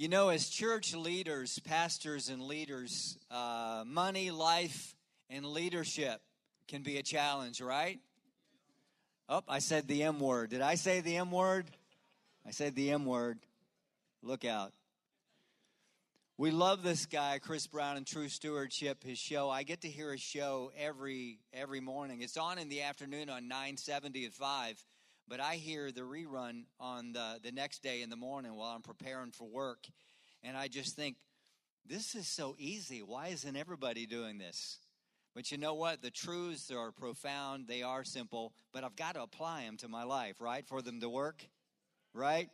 [0.00, 4.96] You know, as church leaders, pastors, and leaders, uh, money, life,
[5.28, 6.22] and leadership
[6.68, 8.00] can be a challenge, right?
[9.28, 10.48] Oh, I said the M word.
[10.48, 11.66] Did I say the M word?
[12.46, 13.40] I said the M word.
[14.22, 14.72] Look out.
[16.38, 19.04] We love this guy, Chris Brown, and True Stewardship.
[19.04, 19.50] His show.
[19.50, 22.22] I get to hear his show every every morning.
[22.22, 24.82] It's on in the afternoon on 970 at 5
[25.30, 28.82] but I hear the rerun on the, the next day in the morning while I'm
[28.82, 29.86] preparing for work.
[30.42, 31.16] And I just think,
[31.86, 33.00] this is so easy.
[33.00, 34.78] Why isn't everybody doing this?
[35.32, 36.02] But you know what?
[36.02, 40.02] The truths are profound, they are simple, but I've got to apply them to my
[40.02, 40.66] life, right?
[40.66, 41.46] For them to work,
[42.12, 42.48] right?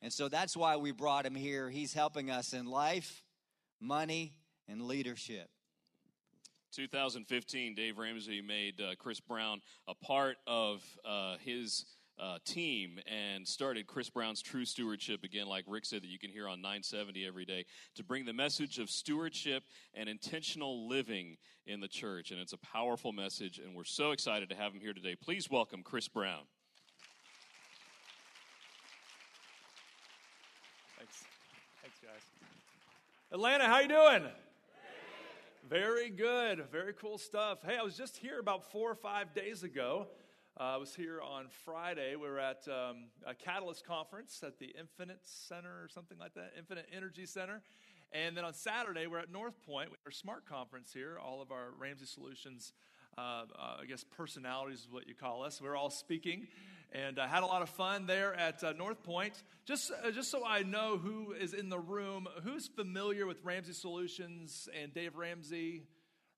[0.00, 1.68] And so that's why we brought him here.
[1.68, 3.22] He's helping us in life,
[3.80, 4.32] money,
[4.66, 5.50] and leadership.
[6.72, 11.84] 2015, Dave Ramsey made uh, Chris Brown a part of uh, his
[12.18, 16.30] uh, team and started Chris Brown's True Stewardship again, like Rick said, that you can
[16.30, 17.64] hear on 970 every day,
[17.96, 22.30] to bring the message of stewardship and intentional living in the church.
[22.30, 25.16] And it's a powerful message, and we're so excited to have him here today.
[25.20, 26.42] Please welcome Chris Brown.
[30.98, 31.24] Thanks.
[31.82, 32.22] Thanks, guys.
[33.32, 34.30] Atlanta, how you doing?
[35.68, 36.66] Very good.
[36.70, 37.58] Very cool stuff.
[37.64, 40.06] Hey, I was just here about four or five days ago.
[40.58, 42.14] Uh, I was here on Friday.
[42.14, 46.52] We were at um, a Catalyst conference at the Infinite Center or something like that,
[46.56, 47.60] Infinite Energy Center.
[48.12, 51.18] And then on Saturday, we're at North Point, our Smart Conference here.
[51.20, 52.72] All of our Ramsey Solutions,
[53.18, 55.60] uh, uh, I guess, personalities is what you call us.
[55.60, 56.46] We are all speaking,
[56.92, 59.42] and I had a lot of fun there at uh, North Point.
[59.64, 63.72] Just, uh, just so I know who is in the room, who's familiar with Ramsey
[63.72, 65.82] Solutions and Dave Ramsey?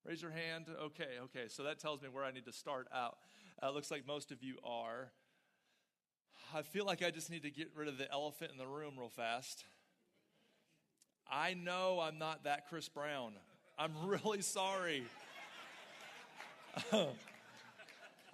[0.03, 0.67] Raise your hand.
[0.85, 1.49] Okay, okay.
[1.49, 3.17] So that tells me where I need to start out.
[3.61, 5.11] Uh, looks like most of you are.
[6.53, 8.93] I feel like I just need to get rid of the elephant in the room
[8.97, 9.65] real fast.
[11.29, 13.33] I know I'm not that Chris Brown.
[13.77, 15.03] I'm really sorry.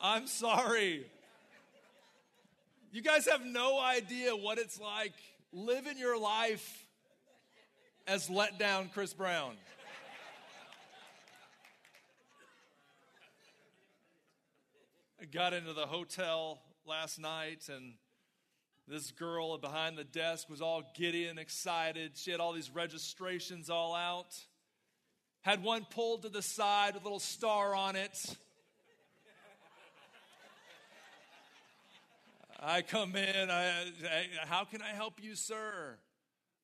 [0.01, 1.05] I'm sorry.
[2.91, 5.13] You guys have no idea what it's like
[5.53, 6.85] living your life
[8.07, 9.55] as let down Chris Brown.
[15.31, 17.93] Got into the hotel last night and
[18.87, 22.11] this girl behind the desk was all giddy and excited.
[22.15, 24.35] She had all these registrations all out.
[25.41, 28.35] Had one pulled to the side with a little star on it.
[32.59, 33.67] I come in, I,
[34.05, 35.97] I, how can I help you, sir?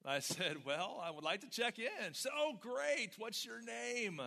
[0.06, 2.14] I said, Well, I would like to check in.
[2.14, 3.12] Said, Oh, great.
[3.18, 4.22] What's your name?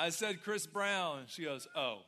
[0.00, 1.24] I said, Chris Brown.
[1.26, 1.98] She goes, Oh.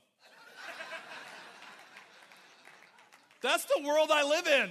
[3.42, 4.70] That's the world I live in.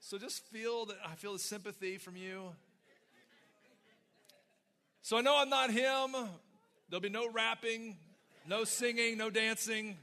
[0.00, 2.44] So just feel that I feel the sympathy from you.
[5.02, 6.16] So I know I'm not him.
[6.88, 7.98] There'll be no rapping,
[8.46, 9.98] no singing, no dancing.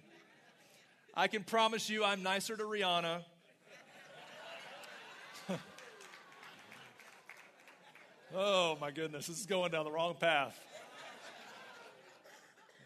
[1.15, 3.23] I can promise you I'm nicer to Rihanna.
[8.35, 10.55] oh my goodness, this is going down the wrong path.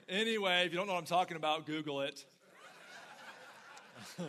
[0.10, 2.26] Anyway, if you don't know what I'm talking about, Google it.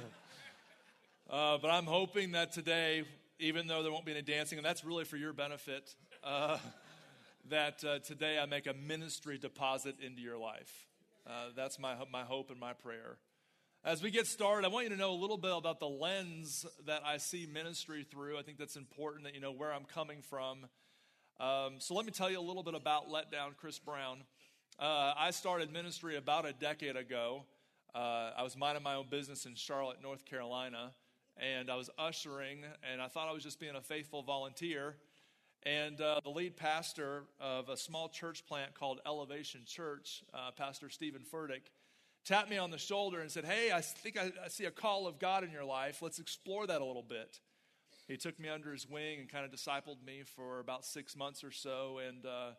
[1.31, 3.05] uh, but I'm hoping that today,
[3.39, 6.59] even though there won't be any dancing, and that's really for your benefit, uh,
[7.49, 10.87] that uh, today I make a ministry deposit into your life.
[11.27, 13.17] Uh, that's my, my hope and my prayer.
[13.83, 16.67] As we get started, I want you to know a little bit about the lens
[16.85, 18.39] that I see ministry through.
[18.39, 20.67] I think that's important that you know where I'm coming from.
[21.41, 24.25] Um, so let me tell you a little bit about Let Down Chris Brown.
[24.81, 27.45] Uh, I started ministry about a decade ago.
[27.95, 30.93] Uh, I was minding my own business in Charlotte, North Carolina,
[31.37, 34.97] and I was ushering, and I thought I was just being a faithful volunteer.
[35.65, 40.89] And uh, the lead pastor of a small church plant called Elevation Church, uh, Pastor
[40.89, 41.69] Stephen Furtick,
[42.25, 45.07] tapped me on the shoulder and said, Hey, I think I, I see a call
[45.07, 46.01] of God in your life.
[46.01, 47.41] Let's explore that a little bit.
[48.09, 51.45] He took me under his wing and kind of discipled me for about six months
[51.45, 51.99] or so.
[51.99, 52.53] And uh,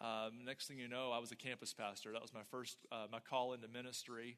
[0.00, 2.12] um, next thing you know, I was a campus pastor.
[2.12, 4.36] That was my first, uh, my call into ministry.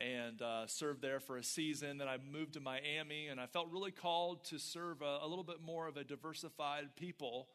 [0.00, 1.98] and uh, served there for a season.
[1.98, 5.44] Then I moved to Miami, and I felt really called to serve a, a little
[5.44, 7.48] bit more of a diversified people.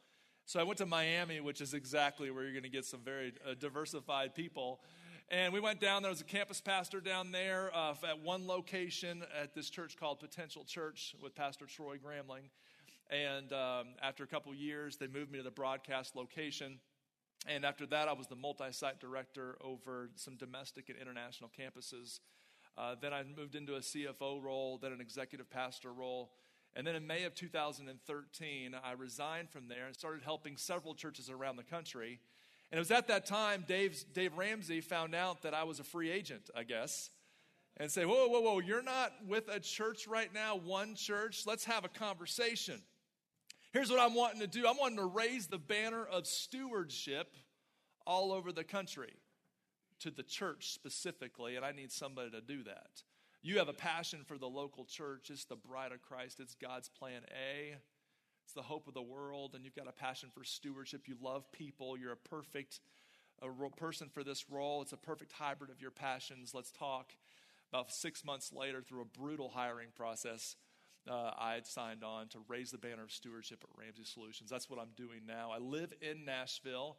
[0.45, 3.33] So I went to Miami, which is exactly where you're going to get some very
[3.45, 4.80] uh, diversified people.
[5.30, 6.10] And we went down there.
[6.10, 10.63] was a campus pastor down there uh, at one location at this church called Potential
[10.63, 12.50] Church with Pastor Troy Gramling.
[13.10, 16.80] And um, after a couple years, they moved me to the broadcast location.
[17.45, 22.19] And after that, I was the multi site director over some domestic and international campuses.
[22.78, 26.31] Uh, then I moved into a CFO role, then an executive pastor role.
[26.75, 31.30] And then in May of 2013, I resigned from there and started helping several churches
[31.30, 32.19] around the country.
[32.72, 35.84] And it was at that time Dave, Dave Ramsey found out that I was a
[35.84, 37.10] free agent, I guess,
[37.78, 41.44] and said, Whoa, whoa, whoa, you're not with a church right now, one church.
[41.48, 42.81] Let's have a conversation.
[43.71, 47.35] Here's what I'm wanting to do I'm wanting to raise the banner of stewardship
[48.05, 49.13] all over the country
[49.99, 53.03] to the church specifically, and I need somebody to do that.
[53.41, 55.29] You have a passion for the local church.
[55.29, 57.75] It's the bride of Christ, it's God's plan A.
[58.43, 61.09] It's the hope of the world, and you've got a passion for stewardship.
[61.09, 61.97] You love people.
[61.97, 62.79] You're a perfect
[63.41, 64.81] a person for this role.
[64.81, 66.53] It's a perfect hybrid of your passions.
[66.53, 67.13] Let's talk.
[67.71, 70.55] About six months later, through a brutal hiring process,
[71.09, 74.50] uh, I had signed on to raise the banner of stewardship at Ramsey Solutions.
[74.50, 75.51] That's what I'm doing now.
[75.51, 76.98] I live in Nashville.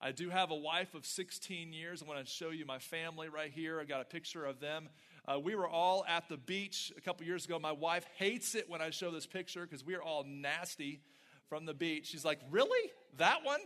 [0.00, 2.02] I do have a wife of 16 years.
[2.02, 3.80] I want to show you my family right here.
[3.80, 4.88] I got a picture of them.
[5.26, 7.58] Uh, we were all at the beach a couple years ago.
[7.58, 11.00] My wife hates it when I show this picture because we are all nasty
[11.48, 12.08] from the beach.
[12.08, 12.90] She's like, Really?
[13.16, 13.60] That one?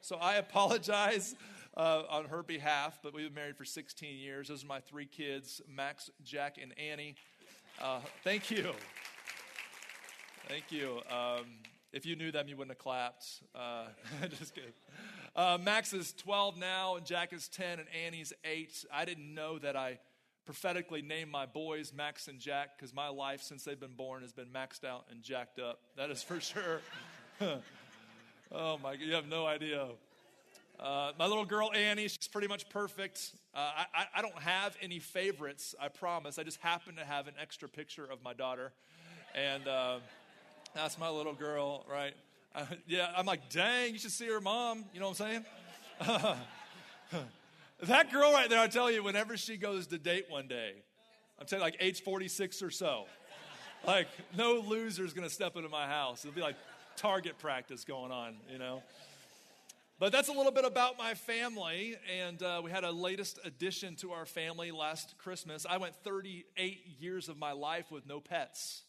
[0.00, 1.34] So I apologize
[1.76, 4.48] uh, on her behalf, but we've been married for 16 years.
[4.48, 7.16] Those are my three kids Max, Jack, and Annie.
[7.80, 8.72] Uh, thank you.
[10.48, 11.00] Thank you.
[11.10, 11.46] Um,
[11.92, 13.26] if you knew them, you wouldn't have clapped.
[13.54, 13.84] Uh,
[14.38, 14.72] just kidding.
[15.36, 18.84] Uh, Max is 12 now, and Jack is 10, and Annie's 8.
[18.92, 19.98] I didn't know that I
[20.44, 24.32] prophetically named my boys Max and Jack because my life since they've been born has
[24.32, 25.78] been maxed out and jacked up.
[25.96, 26.80] That is for sure.
[28.52, 29.86] oh my, you have no idea.
[30.80, 33.32] Uh, my little girl Annie, she's pretty much perfect.
[33.54, 36.38] Uh, I, I don't have any favorites, I promise.
[36.38, 38.72] I just happen to have an extra picture of my daughter.
[39.34, 39.68] And.
[39.68, 39.98] Uh,
[40.74, 42.14] that's my little girl, right?
[42.54, 44.84] Uh, yeah, I'm like, dang, you should see her mom.
[44.92, 45.44] You know what I'm
[46.00, 46.36] saying?
[47.82, 50.72] that girl right there, I tell you, whenever she goes to date one day,
[51.38, 53.06] I'm saying like age 46 or so,
[53.86, 56.24] like no loser's gonna step into my house.
[56.24, 56.56] It'll be like
[56.96, 58.82] target practice going on, you know?
[59.98, 63.94] But that's a little bit about my family, and uh, we had a latest addition
[63.96, 65.64] to our family last Christmas.
[65.68, 68.82] I went 38 years of my life with no pets.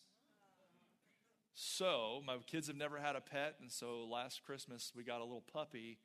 [1.56, 5.24] So, my kids have never had a pet, and so last Christmas we got a
[5.24, 6.00] little puppy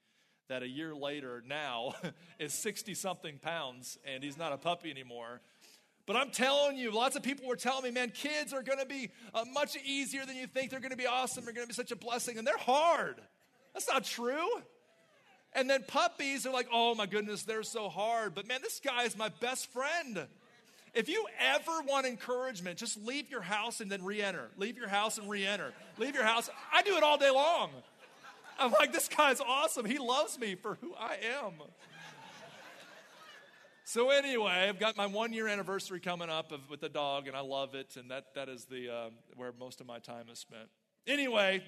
[0.48, 1.94] that a year later now
[2.38, 5.40] is 60 something pounds, and he's not a puppy anymore.
[6.04, 8.86] But I'm telling you, lots of people were telling me, man, kids are going to
[8.86, 10.70] be uh, much easier than you think.
[10.70, 11.44] They're going to be awesome.
[11.44, 12.38] They're going to be such a blessing.
[12.38, 13.20] And they're hard.
[13.74, 14.48] That's not true.
[15.52, 18.34] And then puppies are like, oh my goodness, they're so hard.
[18.34, 20.26] But man, this guy is my best friend.
[20.98, 24.50] If you ever want encouragement, just leave your house and then re enter.
[24.56, 25.72] Leave your house and re enter.
[25.96, 26.50] Leave your house.
[26.72, 27.70] I do it all day long.
[28.58, 29.86] I'm like, this guy's awesome.
[29.86, 31.52] He loves me for who I am.
[33.84, 37.36] So anyway, I've got my one year anniversary coming up of, with the dog, and
[37.36, 40.40] I love it, and that that is the uh, where most of my time is
[40.40, 40.68] spent.
[41.06, 41.62] Anyway,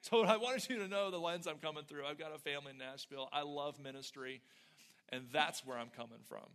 [0.00, 2.06] so I wanted you to know the lens I'm coming through.
[2.06, 3.28] I've got a family in Nashville.
[3.32, 4.40] I love ministry,
[5.10, 6.48] and that's where I'm coming from.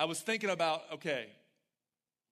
[0.00, 1.26] I was thinking about okay,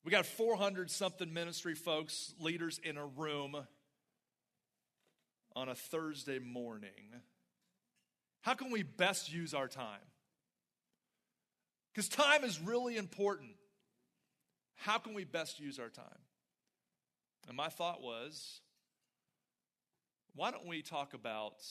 [0.02, 3.58] we got 400 something ministry folks, leaders in a room
[5.54, 7.12] on a Thursday morning.
[8.40, 10.00] How can we best use our time?
[11.92, 13.50] Because time is really important.
[14.76, 16.22] How can we best use our time?
[17.48, 18.62] And my thought was
[20.34, 21.62] why don't we talk about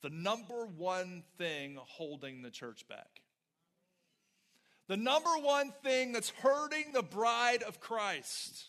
[0.00, 3.20] the number one thing holding the church back?
[4.90, 8.64] The number one thing that's hurting the bride of Christ.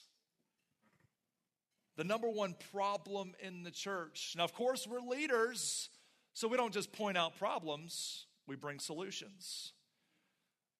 [1.97, 4.35] The number one problem in the church.
[4.37, 5.89] Now, of course, we're leaders,
[6.35, 9.73] so we don't just point out problems, we bring solutions.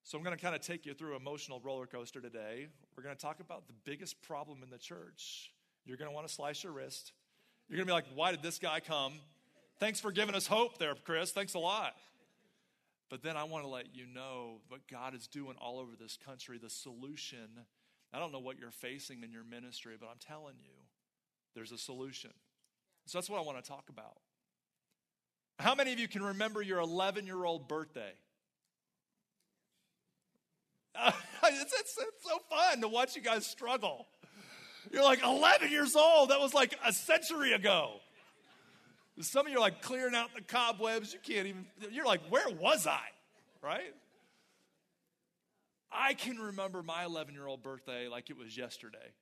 [0.04, 2.68] So, I'm going to kind of take you through emotional roller coaster today.
[2.96, 5.50] We're going to talk about the biggest problem in the church.
[5.84, 7.10] You're going to want to slice your wrist.
[7.68, 9.14] You're going to be like, why did this guy come?
[9.80, 11.32] Thanks for giving us hope there, Chris.
[11.32, 11.96] Thanks a lot.
[13.12, 16.16] But then I want to let you know what God is doing all over this
[16.24, 17.46] country, the solution.
[18.10, 20.72] I don't know what you're facing in your ministry, but I'm telling you,
[21.54, 22.30] there's a solution.
[23.04, 24.16] So that's what I want to talk about.
[25.58, 28.14] How many of you can remember your 11 year old birthday?
[31.04, 31.14] it's,
[31.44, 34.06] it's, it's so fun to watch you guys struggle.
[34.90, 36.30] You're like 11 years old.
[36.30, 37.96] That was like a century ago.
[39.20, 41.12] Some of you are like clearing out the cobwebs.
[41.12, 43.02] You can't even, you're like, where was I?
[43.62, 43.94] Right?
[45.90, 49.12] I can remember my 11 year old birthday like it was yesterday.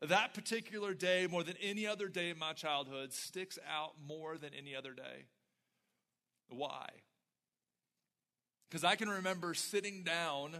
[0.00, 4.50] That particular day, more than any other day in my childhood, sticks out more than
[4.54, 5.26] any other day.
[6.48, 6.88] Why?
[8.68, 10.56] Because I can remember sitting down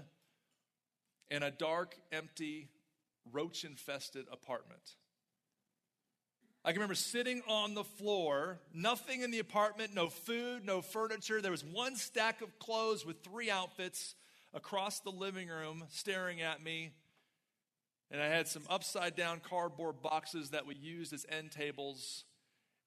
[1.30, 2.68] in a dark, empty,
[3.32, 4.96] roach infested apartment.
[6.64, 11.40] I can remember sitting on the floor, nothing in the apartment, no food, no furniture.
[11.40, 14.14] There was one stack of clothes with three outfits
[14.52, 16.90] across the living room staring at me.
[18.10, 22.24] And I had some upside down cardboard boxes that we used as end tables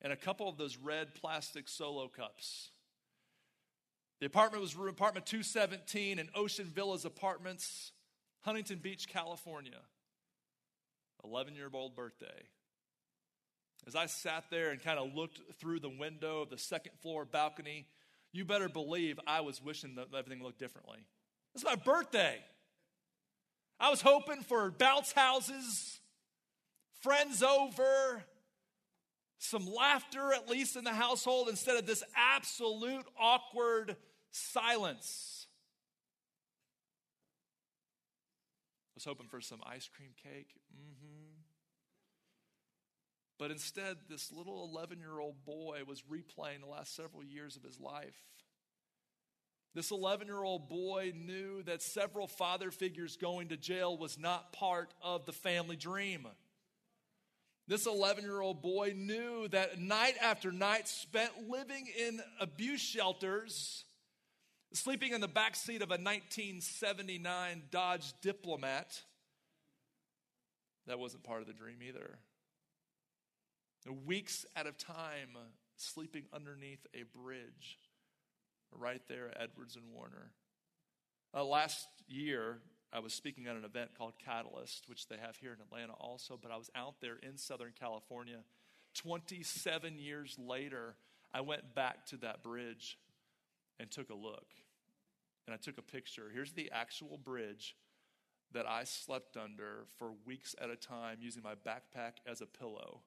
[0.01, 2.71] and a couple of those red plastic solo cups.
[4.19, 7.91] The apartment was apartment 217 in Ocean Villas Apartments,
[8.41, 9.79] Huntington Beach, California.
[11.23, 12.47] 11 year old birthday.
[13.87, 17.25] As I sat there and kind of looked through the window of the second floor
[17.25, 17.87] balcony,
[18.31, 20.99] you better believe I was wishing that everything looked differently.
[21.55, 22.37] It's my birthday.
[23.79, 25.99] I was hoping for bounce houses,
[27.01, 28.23] friends over,
[29.39, 33.95] some laughter at least in the household instead of this absolute awkward
[34.29, 35.47] silence.
[38.91, 40.53] I was hoping for some ice cream cake.
[40.71, 41.30] Mm-hmm.
[43.41, 47.63] But instead, this little 11 year old boy was replaying the last several years of
[47.63, 48.13] his life.
[49.73, 54.53] This 11 year old boy knew that several father figures going to jail was not
[54.53, 56.27] part of the family dream.
[57.67, 63.85] This 11 year old boy knew that night after night spent living in abuse shelters,
[64.71, 69.01] sleeping in the back seat of a 1979 Dodge Diplomat,
[70.85, 72.19] that wasn't part of the dream either.
[74.05, 75.37] Weeks at a time,
[75.75, 77.79] sleeping underneath a bridge
[78.71, 80.31] right there at Edwards and Warner.
[81.33, 82.59] Uh, last year,
[82.93, 86.37] I was speaking at an event called Catalyst, which they have here in Atlanta also,
[86.41, 88.39] but I was out there in Southern California.
[88.95, 90.95] 27 years later,
[91.33, 92.97] I went back to that bridge
[93.79, 94.47] and took a look.
[95.47, 96.29] And I took a picture.
[96.31, 97.75] Here's the actual bridge
[98.53, 102.99] that I slept under for weeks at a time using my backpack as a pillow.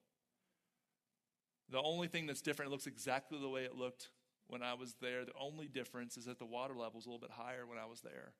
[1.70, 4.08] The only thing that's different, it looks exactly the way it looked
[4.48, 5.24] when I was there.
[5.24, 7.86] The only difference is that the water level was a little bit higher when I
[7.86, 8.32] was there.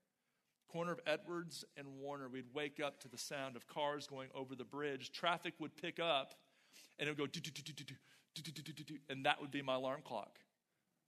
[0.69, 4.54] Corner of Edwards and Warner, we'd wake up to the sound of cars going over
[4.54, 5.12] the bridge.
[5.12, 6.35] Traffic would pick up
[6.99, 7.40] and it would go,
[9.09, 10.38] and that would be my alarm clock.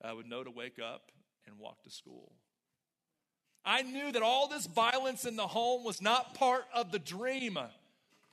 [0.02, 1.10] I would know to wake up
[1.46, 2.32] and walk to school.
[3.64, 7.58] I knew that all this violence in the home was not part of the dream.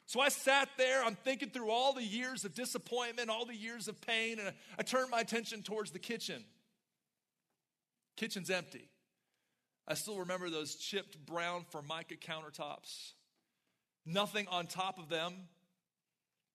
[0.06, 3.88] So I sat there, I'm thinking through all the years of disappointment, all the years
[3.88, 6.44] of pain, and I turned my attention towards the kitchen.
[8.18, 8.90] Kitchen's empty.
[9.88, 13.14] I still remember those chipped brown formica countertops.
[14.06, 15.34] Nothing on top of them.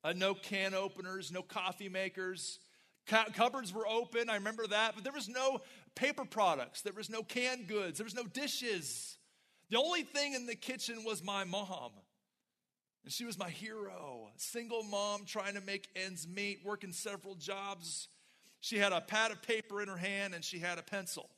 [0.04, 2.60] Uh, no can openers, no coffee makers.
[3.06, 5.60] cupboards were open, I remember that, but there was no
[5.94, 9.16] paper products, there was no canned goods, there was no dishes.
[9.70, 11.90] The only thing in the kitchen was my mom.
[13.08, 14.28] And she was my hero.
[14.36, 18.06] Single mom trying to make ends meet, working several jobs.
[18.60, 21.30] She had a pad of paper in her hand and she had a pencil.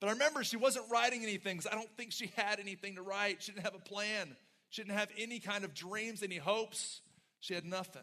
[0.00, 3.02] But I remember she wasn't writing anything because I don't think she had anything to
[3.02, 3.42] write.
[3.42, 4.34] She didn't have a plan.
[4.70, 7.02] She didn't have any kind of dreams, any hopes.
[7.40, 8.00] She had nothing.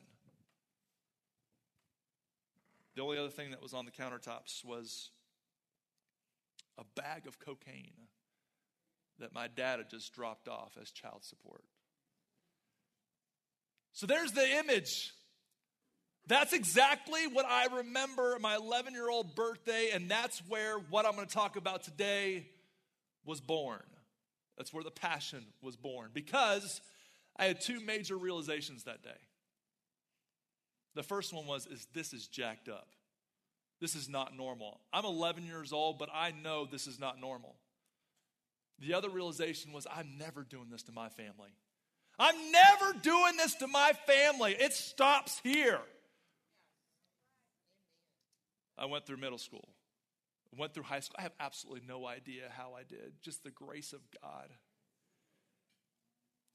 [2.96, 5.10] The only other thing that was on the countertops was
[6.78, 8.10] a bag of cocaine
[9.18, 11.64] that my dad had just dropped off as child support.
[13.98, 15.12] So there's the image.
[16.28, 21.16] That's exactly what I remember my 11 year old birthday, and that's where what I'm
[21.16, 22.46] going to talk about today
[23.26, 23.82] was born.
[24.56, 26.80] That's where the passion was born because
[27.38, 29.10] I had two major realizations that day.
[30.94, 32.90] The first one was is this is jacked up.
[33.82, 34.80] This is not normal.
[34.94, 37.56] I'm 11 years old, but I know this is not normal.
[38.78, 41.50] The other realization was I'm never doing this to my family.
[42.20, 44.56] I'm never doing this to my family.
[44.60, 45.80] It stops here.
[48.78, 49.68] I went through middle school,
[50.54, 51.16] I went through high school.
[51.20, 54.50] I have absolutely no idea how I did, just the grace of God.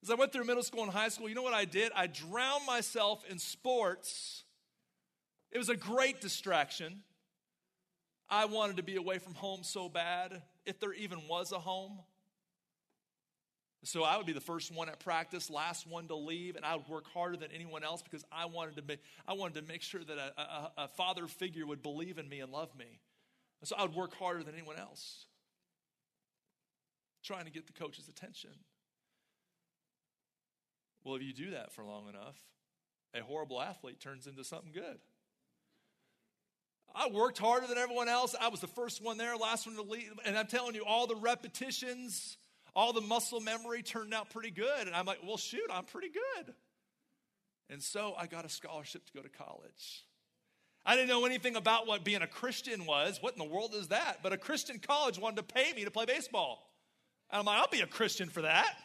[0.03, 1.93] As I went through middle school and high school, you know what I did?
[1.95, 4.43] I drowned myself in sports.
[5.53, 7.03] It was a great distraction.
[8.29, 12.01] I wanted to be away from home so bad, if there even was a home.
[13.85, 16.77] So I would be the first one at practice, last one to leave, and I
[16.77, 19.83] would work harder than anyone else because I wanted to make, I wanted to make
[19.83, 23.01] sure that a, a, a father figure would believe in me and love me.
[23.61, 25.27] And so I would work harder than anyone else,
[27.25, 28.51] trying to get the coach's attention.
[31.03, 32.37] Well, if you do that for long enough,
[33.15, 34.99] a horrible athlete turns into something good.
[36.95, 38.35] I worked harder than everyone else.
[38.41, 40.13] I was the first one there, last one to leave.
[40.25, 42.37] And I'm telling you, all the repetitions,
[42.75, 44.87] all the muscle memory turned out pretty good.
[44.87, 46.55] And I'm like, well, shoot, I'm pretty good.
[47.71, 50.05] And so I got a scholarship to go to college.
[50.85, 53.23] I didn't know anything about what being a Christian was.
[53.23, 54.19] What in the world is that?
[54.23, 56.69] But a Christian college wanted to pay me to play baseball.
[57.31, 58.77] And I'm like, I'll be a Christian for that.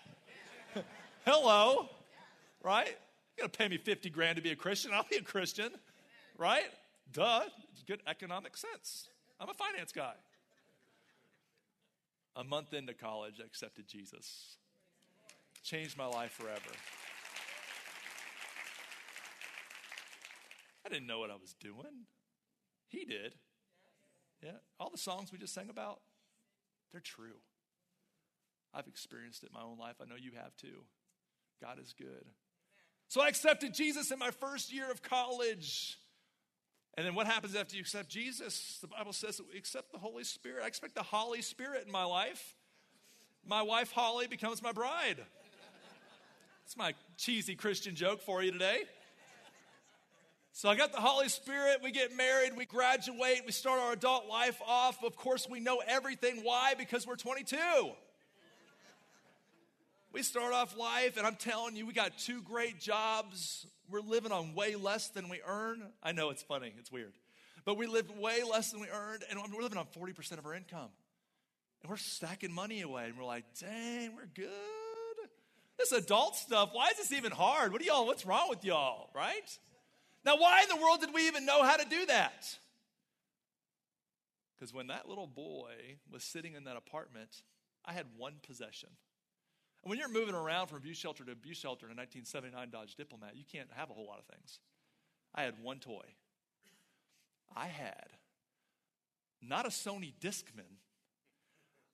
[1.25, 1.89] Hello,
[2.63, 2.95] right?
[3.35, 4.91] You're going to pay me 50 grand to be a Christian.
[4.93, 5.71] I'll be a Christian,
[6.37, 6.65] right?
[7.11, 7.41] Duh.
[7.87, 9.09] Good economic sense.
[9.39, 10.13] I'm a finance guy.
[12.37, 14.57] A month into college, I accepted Jesus.
[15.63, 16.59] Changed my life forever.
[20.85, 22.05] I didn't know what I was doing.
[22.89, 23.33] He did.
[24.43, 24.51] Yeah.
[24.79, 25.99] All the songs we just sang about,
[26.91, 27.41] they're true.
[28.71, 29.95] I've experienced it in my own life.
[29.99, 30.83] I know you have too.
[31.59, 32.25] God is good.
[33.07, 35.97] So I accepted Jesus in my first year of college.
[36.97, 38.79] And then what happens after you accept Jesus?
[38.81, 40.63] The Bible says that we accept the Holy Spirit.
[40.63, 42.55] I expect the Holy Spirit in my life.
[43.45, 45.17] My wife, Holly, becomes my bride.
[46.65, 48.81] It's my cheesy Christian joke for you today.
[50.53, 51.81] So I got the Holy Spirit.
[51.83, 52.57] We get married.
[52.57, 53.43] We graduate.
[53.45, 55.03] We start our adult life off.
[55.03, 56.39] Of course, we know everything.
[56.41, 56.73] Why?
[56.75, 57.55] Because we're 22.
[60.11, 64.31] We start off life, and I'm telling you, we got two great jobs we're living
[64.31, 65.81] on way less than we earn.
[66.03, 67.13] I know it's funny, it's weird.
[67.65, 70.53] But we live way less than we earned, and we're living on 40% of our
[70.53, 70.89] income.
[71.81, 74.49] And we're stacking money away, and we're like, dang, we're good.
[75.77, 77.71] This adult stuff, why is this even hard?
[77.71, 79.59] What do y'all, what's wrong with y'all, right?
[80.25, 82.57] Now, why in the world did we even know how to do that?
[84.55, 85.73] Because when that little boy
[86.11, 87.43] was sitting in that apartment,
[87.85, 88.89] I had one possession.
[89.87, 93.37] When you're moving around from abuse shelter to abuse shelter in a 1979 Dodge Diplomat,
[93.37, 94.59] you can't have a whole lot of things.
[95.33, 96.03] I had one toy.
[97.55, 98.09] I had
[99.41, 100.67] not a Sony Discman.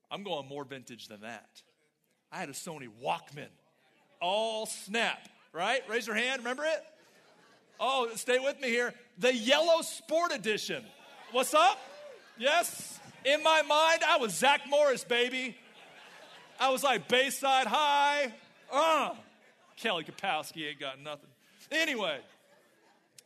[0.10, 1.62] I'm going more vintage than that.
[2.32, 3.52] I had a Sony Walkman.
[4.20, 5.82] All snap, right?
[5.88, 6.84] Raise your hand, remember it?
[7.80, 8.96] Oh, stay with me here.
[9.20, 10.84] The Yellow Sport Edition.
[11.32, 11.80] What's up?
[12.40, 13.00] Yes?
[13.24, 15.58] In my mind, I was Zach Morris, baby.
[16.60, 18.34] I was like, Bayside High.
[18.72, 19.12] Uh,
[19.78, 21.30] Kelly Kapowski ain't got nothing.
[21.72, 22.20] Anyway,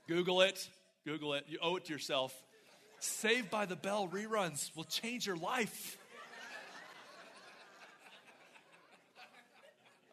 [0.08, 0.70] Google it.
[1.06, 1.46] Google it.
[1.48, 2.34] You owe it to yourself.
[3.00, 5.98] Saved by the Bell reruns will change your life.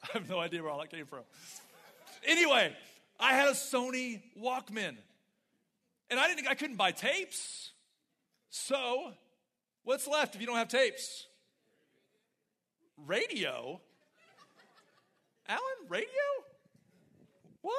[0.05, 1.21] I have no idea where all that came from.
[2.27, 2.75] Anyway,
[3.19, 4.97] I had a Sony Walkman.
[6.11, 7.73] And I didn't I couldn't buy tapes.
[8.51, 9.13] So,
[9.83, 11.27] what's left if you don't have tapes?
[12.97, 13.81] Radio?
[15.49, 16.09] Alan, radio?
[17.61, 17.75] What?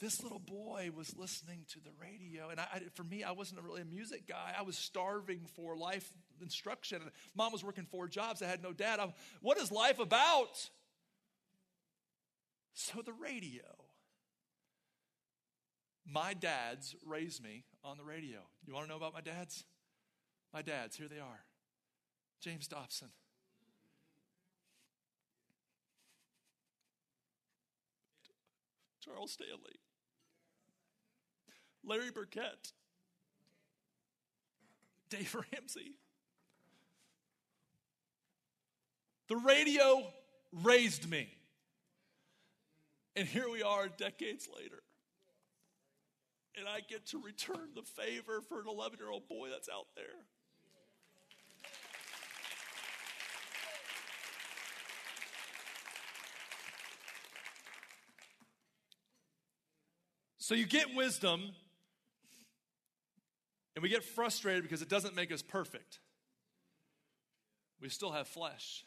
[0.00, 3.82] This little boy was listening to the radio, and I, for me, I wasn't really
[3.82, 4.54] a music guy.
[4.58, 7.02] I was starving for life instruction.
[7.34, 8.40] Mom was working four jobs.
[8.40, 8.98] I had no dad.
[8.98, 10.70] I'm, what is life about?
[12.72, 13.62] So, the radio.
[16.06, 18.38] My dads raised me on the radio.
[18.66, 19.64] You want to know about my dads?
[20.52, 21.44] My dads, here they are
[22.40, 23.08] James Dobson,
[29.00, 29.80] Charles Stanley,
[31.84, 32.72] Larry Burkett,
[35.08, 35.96] Dave Ramsey.
[39.28, 40.06] The radio
[40.52, 41.28] raised me.
[43.16, 44.82] And here we are decades later.
[46.58, 49.86] And I get to return the favor for an 11 year old boy that's out
[49.94, 50.24] there.
[60.50, 61.42] So you get wisdom,
[63.76, 66.00] and we get frustrated because it doesn't make us perfect.
[67.80, 68.84] We still have flesh.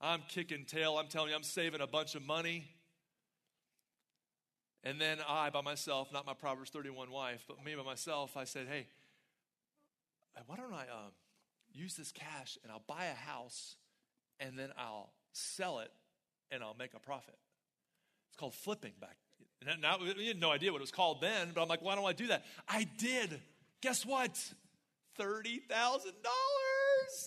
[0.00, 0.98] I'm kicking tail.
[0.98, 2.66] I'm telling you, I'm saving a bunch of money.
[4.82, 8.42] And then I, by myself, not my Proverbs 31 wife, but me by myself, I
[8.42, 8.88] said, hey,
[10.48, 11.12] why don't I um,
[11.72, 13.76] use this cash and I'll buy a house
[14.40, 15.92] and then I'll sell it
[16.50, 17.38] and I'll make a profit?
[18.30, 19.18] It's called flipping back
[19.68, 21.94] and now, we had no idea what it was called then, but I'm like, why
[21.94, 22.44] don't I do that?
[22.68, 23.40] I did.
[23.80, 24.38] Guess what?
[25.18, 25.62] $30,000.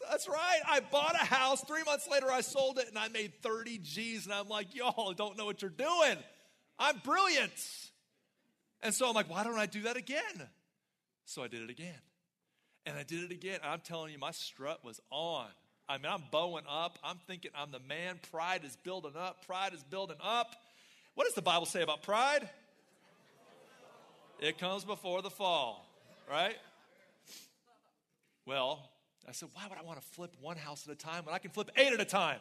[0.09, 0.59] That's right.
[0.67, 1.63] I bought a house.
[1.63, 4.25] Three months later, I sold it and I made 30 G's.
[4.25, 6.17] And I'm like, y'all don't know what you're doing.
[6.77, 7.51] I'm brilliant.
[8.81, 10.49] And so I'm like, why don't I do that again?
[11.25, 11.99] So I did it again.
[12.85, 13.59] And I did it again.
[13.63, 15.47] I'm telling you, my strut was on.
[15.87, 16.97] I mean, I'm bowing up.
[17.03, 18.19] I'm thinking I'm the man.
[18.31, 19.45] Pride is building up.
[19.45, 20.55] Pride is building up.
[21.19, 22.47] What does the Bible say about pride?
[24.39, 25.85] It comes before the fall,
[26.31, 26.55] right?
[28.45, 28.89] Well,
[29.27, 31.39] I said, why would I want to flip one house at a time when I
[31.39, 32.39] can flip eight at a time?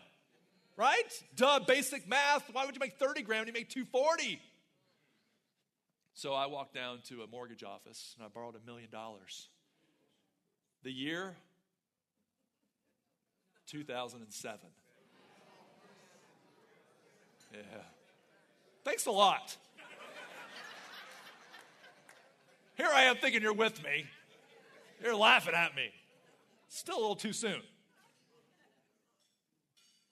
[0.76, 1.12] Right?
[1.34, 2.48] Duh, basic math.
[2.52, 4.40] Why would you make 30 grand when you make 240?
[6.14, 9.48] So I walked down to a mortgage office and I borrowed a million dollars.
[10.84, 11.34] The year
[13.66, 14.60] 2007.
[17.52, 17.58] Yeah.
[18.88, 19.54] Thanks a lot.
[22.74, 24.06] Here I am thinking you're with me.
[25.04, 25.90] You're laughing at me.
[26.68, 27.60] Still a little too soon.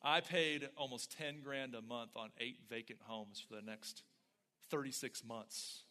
[0.03, 4.03] I paid almost 10 grand a month on eight vacant homes for the next
[4.69, 5.85] 36 months.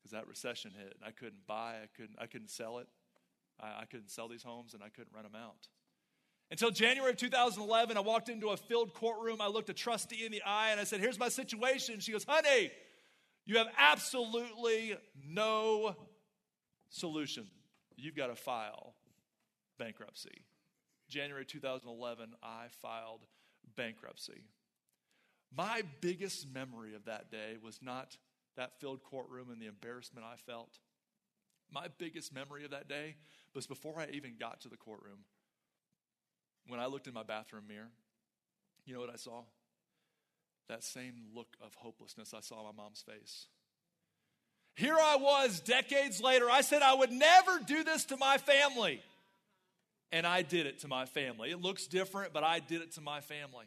[0.00, 2.88] Because that recession hit I couldn't buy, I couldn't, I couldn't sell it.
[3.60, 5.68] I, I couldn't sell these homes and I couldn't rent them out.
[6.52, 9.40] Until January of 2011, I walked into a filled courtroom.
[9.40, 11.98] I looked a trustee in the eye and I said, Here's my situation.
[11.98, 12.70] She goes, Honey,
[13.46, 14.94] you have absolutely
[15.26, 15.96] no
[16.90, 17.46] solution.
[17.96, 18.92] You've got to file
[19.78, 20.44] bankruptcy.
[21.08, 23.22] January 2011, I filed
[23.74, 24.44] bankruptcy.
[25.56, 28.18] My biggest memory of that day was not
[28.58, 30.80] that filled courtroom and the embarrassment I felt.
[31.72, 33.16] My biggest memory of that day
[33.54, 35.20] was before I even got to the courtroom.
[36.68, 37.90] When I looked in my bathroom mirror,
[38.84, 39.42] you know what I saw?
[40.68, 43.46] That same look of hopelessness I saw on my mom's face.
[44.74, 46.50] Here I was decades later.
[46.50, 49.02] I said I would never do this to my family.
[50.10, 51.50] And I did it to my family.
[51.50, 53.66] It looks different, but I did it to my family.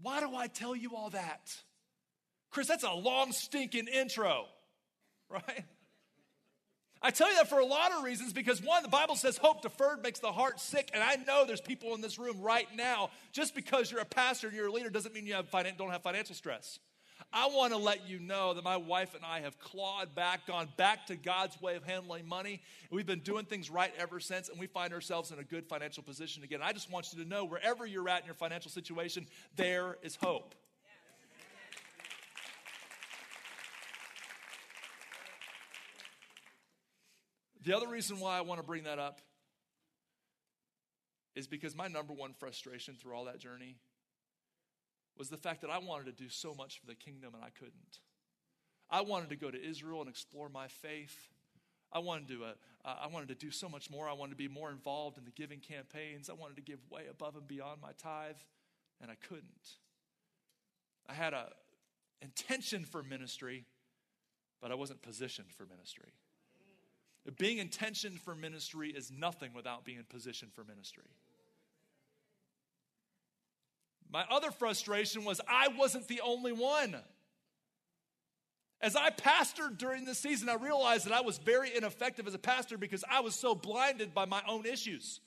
[0.00, 1.56] Why do I tell you all that?
[2.50, 4.46] Chris, that's a long, stinking intro,
[5.30, 5.64] right?
[7.04, 9.60] I tell you that for a lot of reasons because one, the Bible says hope
[9.60, 10.90] deferred makes the heart sick.
[10.94, 14.46] And I know there's people in this room right now, just because you're a pastor
[14.46, 16.78] and you're a leader doesn't mean you have finan- don't have financial stress.
[17.30, 20.68] I want to let you know that my wife and I have clawed back, gone
[20.78, 22.62] back to God's way of handling money.
[22.90, 26.02] We've been doing things right ever since, and we find ourselves in a good financial
[26.02, 26.60] position again.
[26.62, 30.16] I just want you to know wherever you're at in your financial situation, there is
[30.16, 30.54] hope.
[37.64, 39.20] The other reason why I want to bring that up
[41.34, 43.76] is because my number one frustration through all that journey
[45.16, 47.48] was the fact that I wanted to do so much for the kingdom and I
[47.50, 48.00] couldn't.
[48.90, 51.16] I wanted to go to Israel and explore my faith.
[51.90, 52.52] I wanted to, uh,
[52.84, 54.08] I wanted to do so much more.
[54.08, 56.28] I wanted to be more involved in the giving campaigns.
[56.28, 58.36] I wanted to give way above and beyond my tithe,
[59.00, 59.78] and I couldn't.
[61.08, 61.50] I had a
[62.20, 63.64] intention for ministry,
[64.60, 66.12] but I wasn't positioned for ministry.
[67.38, 71.04] Being intentioned for ministry is nothing without being positioned for ministry.
[74.10, 76.96] My other frustration was I wasn't the only one.
[78.80, 82.38] As I pastored during this season, I realized that I was very ineffective as a
[82.38, 85.20] pastor because I was so blinded by my own issues.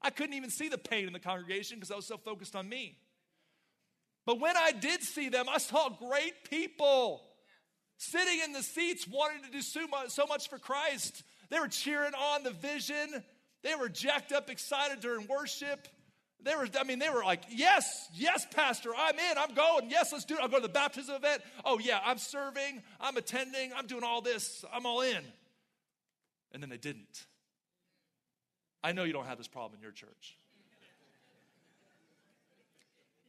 [0.00, 2.68] I couldn't even see the pain in the congregation because I was so focused on
[2.68, 2.96] me.
[4.24, 7.22] But when I did see them, I saw great people
[7.96, 11.24] sitting in the seats wanting to do so much for Christ.
[11.50, 13.22] They were cheering on the vision.
[13.62, 15.88] They were jacked up, excited during worship.
[16.42, 19.90] They were, I mean, they were like, yes, yes, Pastor, I'm in, I'm going.
[19.90, 20.40] Yes, let's do it.
[20.40, 21.42] I'll go to the baptism event.
[21.64, 25.22] Oh, yeah, I'm serving, I'm attending, I'm doing all this, I'm all in.
[26.52, 27.26] And then they didn't.
[28.82, 30.38] I know you don't have this problem in your church.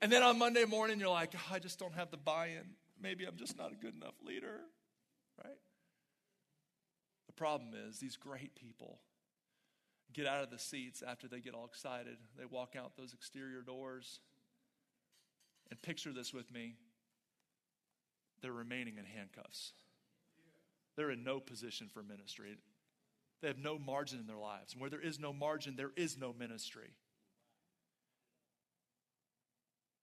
[0.01, 2.63] And then on Monday morning, you're like, oh, I just don't have the buy in.
[3.01, 4.61] Maybe I'm just not a good enough leader,
[5.43, 5.57] right?
[7.31, 8.99] The problem is, these great people
[10.11, 12.17] get out of the seats after they get all excited.
[12.37, 14.19] They walk out those exterior doors.
[15.69, 16.75] And picture this with me
[18.41, 19.71] they're remaining in handcuffs.
[20.97, 22.57] They're in no position for ministry.
[23.41, 24.73] They have no margin in their lives.
[24.73, 26.89] And where there is no margin, there is no ministry.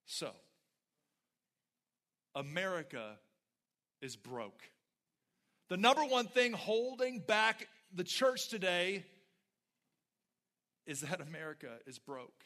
[0.06, 0.30] So,
[2.34, 3.18] America
[4.00, 4.62] is broke.
[5.68, 9.04] The number one thing holding back the church today
[10.86, 12.44] is that America is broke.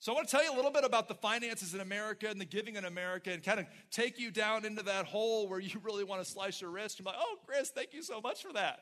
[0.00, 2.40] So, I want to tell you a little bit about the finances in America and
[2.40, 5.80] the giving in America and kind of take you down into that hole where you
[5.82, 7.00] really want to slice your wrist.
[7.00, 8.78] You're like, oh, Chris, thank you so much for that.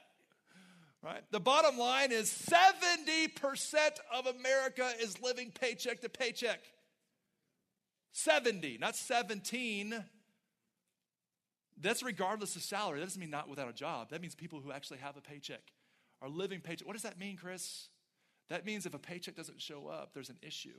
[1.03, 1.23] Right?
[1.31, 3.77] The bottom line is 70%
[4.13, 6.61] of America is living paycheck to paycheck.
[8.13, 10.05] 70, not 17.
[11.81, 13.01] That's regardless of salary.
[13.01, 14.11] That doesn't mean not without a job.
[14.11, 15.73] That means people who actually have a paycheck
[16.23, 16.87] are living paycheck.
[16.87, 17.89] What does that mean, Chris?
[18.49, 20.79] That means if a paycheck doesn't show up, there's an issue.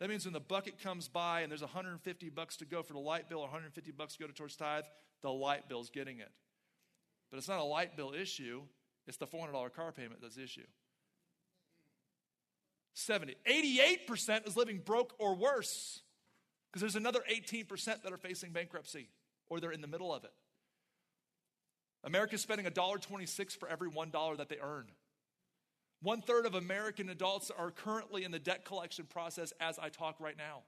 [0.00, 2.98] That means when the bucket comes by and there's 150 bucks to go for the
[2.98, 4.84] light bill or 150 bucks to go to towards tithe,
[5.22, 6.30] the light bill's getting it.
[7.30, 8.62] But it's not a light bill issue,
[9.06, 10.66] it's the $400 car payment that's the issue.
[12.94, 13.36] 70.
[13.48, 16.02] 88% is living broke or worse
[16.70, 19.08] because there's another 18% that are facing bankruptcy
[19.48, 20.32] or they're in the middle of it.
[22.04, 24.86] America's spending $1.26 for every $1 that they earn.
[26.02, 30.20] One third of American adults are currently in the debt collection process as I talk
[30.20, 30.62] right now.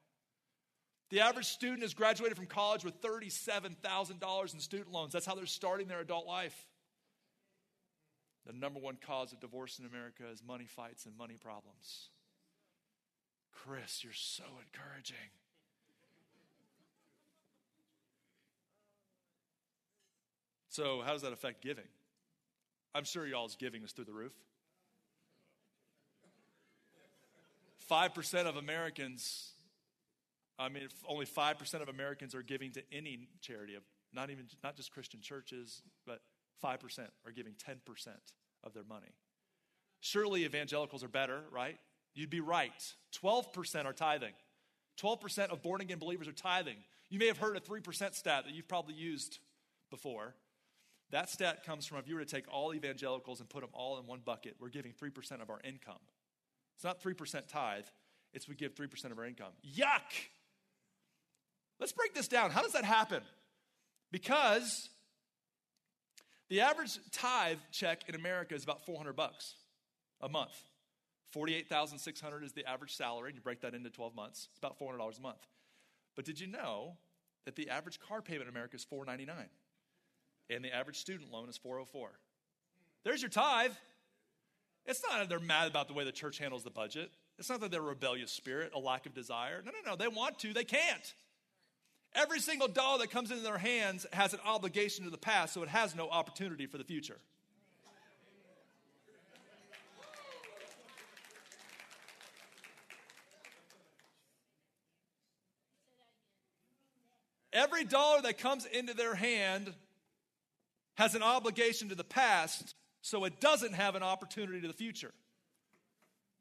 [1.10, 5.12] The average student has graduated from college with $37,000 in student loans.
[5.12, 6.66] That's how they're starting their adult life.
[8.46, 12.10] The number one cause of divorce in America is money fights and money problems.
[13.52, 15.16] Chris, you're so encouraging.
[20.76, 21.86] So, how does that affect giving?
[22.94, 24.34] I'm sure y'all's giving is through the roof.
[27.90, 29.52] 5% of Americans,
[30.58, 34.76] I mean, only 5% of Americans are giving to any charity, of not even, not
[34.76, 36.20] just Christian churches, but
[36.62, 36.76] 5%
[37.24, 37.78] are giving 10%
[38.62, 39.14] of their money.
[40.00, 41.78] Surely evangelicals are better, right?
[42.14, 42.94] You'd be right.
[43.22, 44.34] 12% are tithing.
[45.00, 46.76] 12% of born again believers are tithing.
[47.08, 49.38] You may have heard a 3% stat that you've probably used
[49.88, 50.34] before.
[51.10, 53.98] That stat comes from if you were to take all evangelicals and put them all
[53.98, 56.00] in one bucket, we're giving 3% of our income.
[56.74, 57.84] It's not 3% tithe,
[58.32, 59.52] it's we give 3% of our income.
[59.64, 60.12] Yuck!
[61.78, 62.50] Let's break this down.
[62.50, 63.22] How does that happen?
[64.10, 64.88] Because
[66.48, 69.54] the average tithe check in America is about 400 bucks
[70.20, 70.52] a month.
[71.32, 74.48] 48,600 is the average salary, you break that into 12 months.
[74.50, 75.46] It's about $400 a month.
[76.14, 76.96] But did you know
[77.44, 79.48] that the average car payment in America is 499?
[80.50, 82.10] And the average student loan is 404.
[83.04, 83.72] There's your tithe.
[84.84, 87.10] It's not that they're mad about the way the church handles the budget.
[87.38, 89.62] It's not that they're rebellious spirit, a lack of desire.
[89.64, 89.96] No, no, no.
[89.96, 91.14] They want to, they can't.
[92.14, 95.62] Every single dollar that comes into their hands has an obligation to the past, so
[95.62, 97.18] it has no opportunity for the future.
[107.52, 109.72] Every dollar that comes into their hand
[110.96, 115.12] has an obligation to the past, so it doesn't have an opportunity to the future.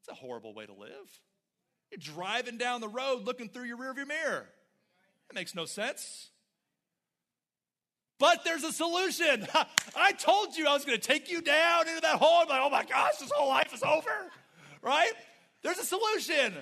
[0.01, 1.21] It's a horrible way to live.
[1.91, 4.47] You're driving down the road looking through your rearview mirror.
[5.27, 6.29] That makes no sense.
[8.17, 9.45] But there's a solution.
[9.95, 12.41] I told you I was going to take you down into that hole.
[12.41, 14.09] I'm like, oh my gosh, this whole life is over.
[14.81, 15.11] Right?
[15.63, 16.53] There's a solution.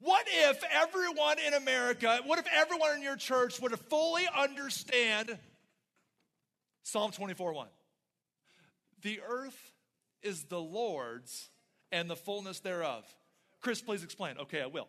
[0.00, 5.38] What if everyone in America, what if everyone in your church would fully understand
[6.82, 7.68] Psalm 24 1.
[9.02, 9.72] The earth
[10.22, 11.50] is the Lord's
[11.90, 13.04] and the fullness thereof.
[13.60, 14.38] Chris, please explain.
[14.38, 14.88] Okay, I will.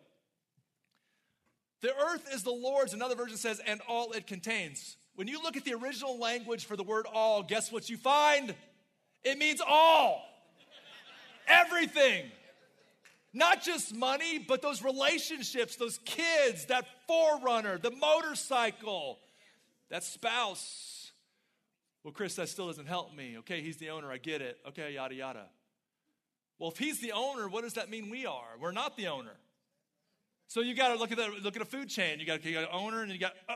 [1.80, 4.96] The earth is the Lord's, another version says, and all it contains.
[5.16, 8.54] When you look at the original language for the word all, guess what you find?
[9.22, 10.24] It means all.
[11.46, 12.24] Everything.
[13.32, 19.18] Not just money, but those relationships, those kids, that 4Runner, the motorcycle,
[19.90, 21.12] that spouse,
[22.04, 23.38] well, Chris, that still doesn't help me.
[23.38, 24.12] Okay, he's the owner.
[24.12, 24.58] I get it.
[24.68, 25.46] Okay, yada, yada.
[26.58, 28.58] Well, if he's the owner, what does that mean we are?
[28.60, 29.32] We're not the owner.
[30.46, 32.20] So you got to look at the, look at a food chain.
[32.20, 33.54] You got, you got an owner and you got oh,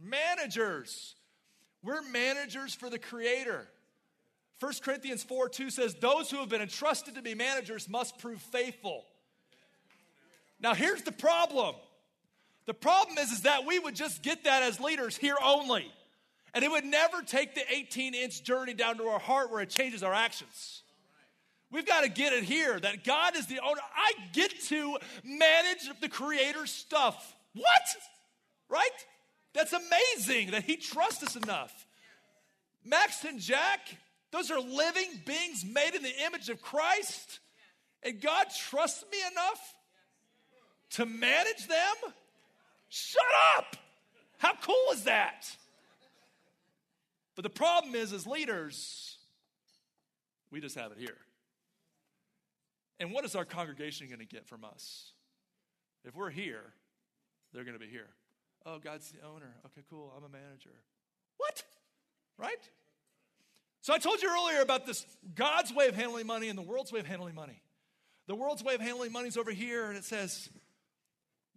[0.00, 1.14] managers.
[1.82, 3.68] We're managers for the creator.
[4.58, 8.40] 1 Corinthians 4 2 says, Those who have been entrusted to be managers must prove
[8.40, 9.04] faithful.
[10.60, 11.74] Now, here's the problem
[12.64, 15.92] the problem is, is that we would just get that as leaders here only.
[16.54, 19.70] And it would never take the 18 inch journey down to our heart where it
[19.70, 20.82] changes our actions.
[21.70, 23.80] We've got to get it here that God is the owner.
[23.96, 27.34] I get to manage the Creator's stuff.
[27.54, 27.96] What?
[28.68, 28.90] Right?
[29.54, 31.86] That's amazing that He trusts us enough.
[32.84, 33.80] Max and Jack,
[34.32, 37.40] those are living beings made in the image of Christ.
[38.02, 39.74] And God trusts me enough
[40.90, 42.12] to manage them?
[42.88, 43.22] Shut
[43.56, 43.76] up!
[44.38, 45.46] How cool is that?
[47.34, 49.18] But the problem is, as leaders,
[50.50, 51.16] we just have it here.
[53.00, 55.12] And what is our congregation going to get from us?
[56.04, 56.72] If we're here,
[57.52, 58.08] they're going to be here.
[58.64, 59.54] Oh, God's the owner.
[59.66, 60.12] Okay, cool.
[60.16, 60.70] I'm a manager.
[61.38, 61.64] What?
[62.38, 62.68] Right?
[63.80, 66.92] So I told you earlier about this God's way of handling money and the world's
[66.92, 67.60] way of handling money.
[68.28, 70.48] The world's way of handling money is over here, and it says,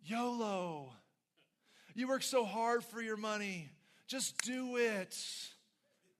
[0.03, 0.91] YOLO.
[1.93, 3.69] You work so hard for your money.
[4.07, 5.15] Just do it.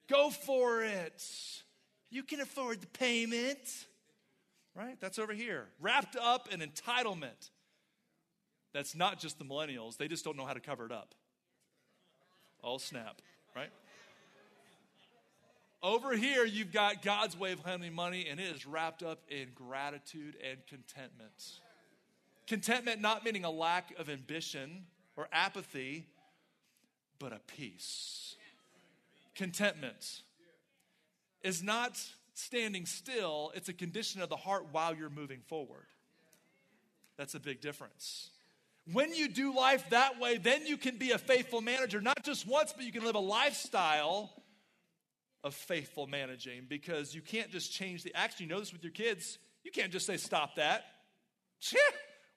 [0.08, 1.24] Go for it.
[2.10, 3.60] You can afford the payment.
[4.76, 4.98] Right?
[5.00, 5.68] That's over here.
[5.80, 7.50] Wrapped up in entitlement.
[8.74, 11.16] That's not just the millennials, they just don't know how to cover it up.
[12.62, 13.22] All snap,
[13.56, 13.70] right?
[15.82, 19.50] Over here, you've got God's way of handling money, and it is wrapped up in
[19.54, 21.60] gratitude and contentment.
[22.48, 26.08] Contentment not meaning a lack of ambition or apathy,
[27.20, 28.36] but a peace.
[29.36, 30.22] Contentment
[31.44, 32.02] is not
[32.34, 35.86] standing still, it's a condition of the heart while you're moving forward.
[37.18, 38.30] That's a big difference.
[38.92, 42.48] When you do life that way, then you can be a faithful manager, not just
[42.48, 44.32] once, but you can live a lifestyle
[45.44, 48.48] of faithful managing because you can't just change the action.
[48.48, 49.38] You know this with your kids.
[49.64, 50.86] You can't just say, stop that.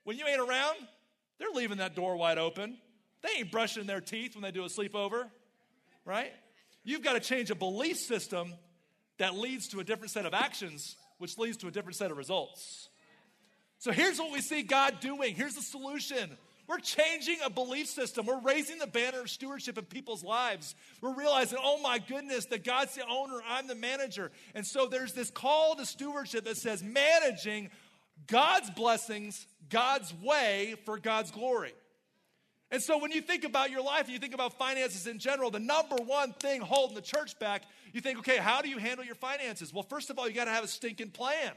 [0.05, 0.77] when you ain't around,
[1.39, 2.79] they're leaving that door wide open.
[3.23, 5.29] They ain't brushing their teeth when they do a sleepover,
[6.05, 6.33] right?
[6.89, 8.55] You've got to change a belief system
[9.19, 12.17] that leads to a different set of actions, which leads to a different set of
[12.17, 12.89] results.
[13.77, 15.35] So here's what we see God doing.
[15.35, 16.35] Here's the solution
[16.67, 18.25] we're changing a belief system.
[18.25, 20.75] We're raising the banner of stewardship in people's lives.
[21.03, 24.33] We're realizing, oh my goodness, that God's the owner, I'm the manager.
[24.55, 27.69] And so there's this call to stewardship that says managing
[28.27, 31.75] God's blessings, God's way for God's glory.
[32.71, 35.51] And so when you think about your life and you think about finances in general,
[35.51, 39.05] the number one thing holding the church back, you think, okay, how do you handle
[39.05, 39.73] your finances?
[39.73, 41.53] Well, first of all, you got to have a stinking plan.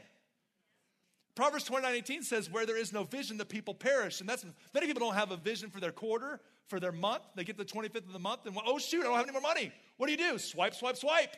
[1.34, 4.20] Proverbs 29 18 says, Where there is no vision, the people perish.
[4.20, 4.44] And that's
[4.74, 7.22] many people don't have a vision for their quarter, for their month.
[7.34, 9.42] They get the 25th of the month and, oh, shoot, I don't have any more
[9.42, 9.72] money.
[9.96, 10.38] What do you do?
[10.38, 11.36] Swipe, swipe, swipe.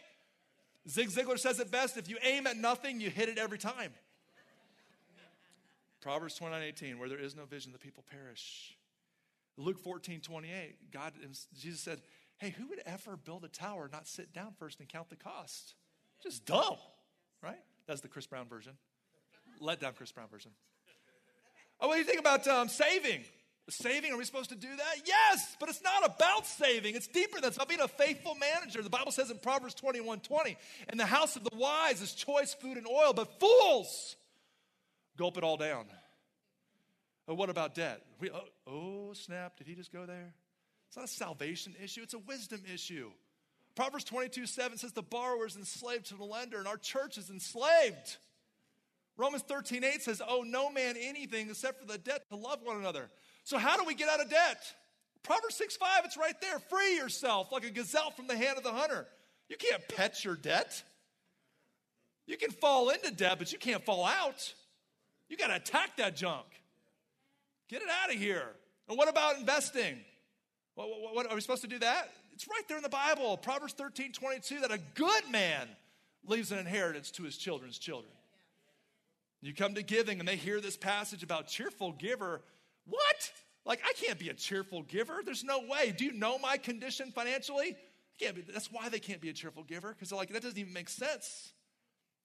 [0.89, 3.93] Zig Ziglar says it best if you aim at nothing, you hit it every time.
[6.01, 8.77] Proverbs 29 18, Where there is no vision, the people perish.
[9.57, 11.13] Luke 14 28, God,
[11.57, 12.01] Jesus said,
[12.39, 15.75] Hey, who would ever build a tower, not sit down first and count the cost?
[16.23, 16.77] Just dumb,
[17.43, 17.61] right?
[17.87, 18.73] That's the Chris Brown version
[19.61, 20.51] let down Chris Brown version.
[21.81, 23.25] Oh, what do you think about um, saving?
[23.69, 24.97] Saving, are we supposed to do that?
[25.07, 26.95] Yes, but it's not about saving.
[26.95, 27.49] It's deeper than that.
[27.49, 28.83] It's about being a faithful manager.
[28.83, 30.57] The Bible says in Proverbs 21 20,
[30.93, 34.17] in the house of the wise is choice food and oil, but fools
[35.17, 35.87] gulp it all down.
[37.27, 38.03] Oh, what about debt?
[38.21, 40.35] We, oh, oh, snap, did he just go there?
[40.89, 43.11] It's not a salvation issue, it's a wisdom issue.
[43.75, 47.31] Proverbs 22 7 says the borrower is enslaved to the lender, and our church is
[47.31, 48.19] enslaved.
[49.17, 52.77] Romans 13, 8 says, Oh, no man anything except for the debt to love one
[52.77, 53.11] another.
[53.45, 54.63] So, how do we get out of debt?
[55.23, 56.59] Proverbs 6, 5, it's right there.
[56.59, 59.07] Free yourself like a gazelle from the hand of the hunter.
[59.49, 60.83] You can't pet your debt.
[62.27, 64.55] You can fall into debt, but you can't fall out.
[65.29, 66.47] You got to attack that junk.
[67.69, 68.49] Get it out of here.
[68.89, 69.97] And what about investing?
[70.75, 72.11] What, what, what, are we supposed to do that?
[72.33, 73.37] It's right there in the Bible.
[73.37, 75.69] Proverbs 13, 22, that a good man
[76.27, 78.13] leaves an inheritance to his children's children.
[79.41, 82.41] You come to giving and they hear this passage about cheerful giver.
[82.87, 83.33] What?
[83.67, 85.21] Like, I can't be a cheerful giver.
[85.25, 85.95] There's no way.
[85.97, 87.77] Do you know my condition financially?
[87.77, 90.43] I can't be, that's why they can't be a cheerful giver, because they're like, that
[90.43, 91.53] doesn't even make sense,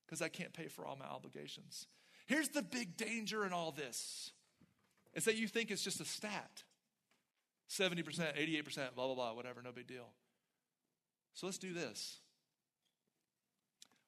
[0.06, 1.88] because I can't pay for all my obligations.
[2.28, 4.32] Here's the big danger in all this
[5.14, 6.64] is that you think it's just a stat
[7.70, 10.10] 70%, 88%, blah, blah, blah, whatever, no big deal.
[11.34, 12.18] So let's do this.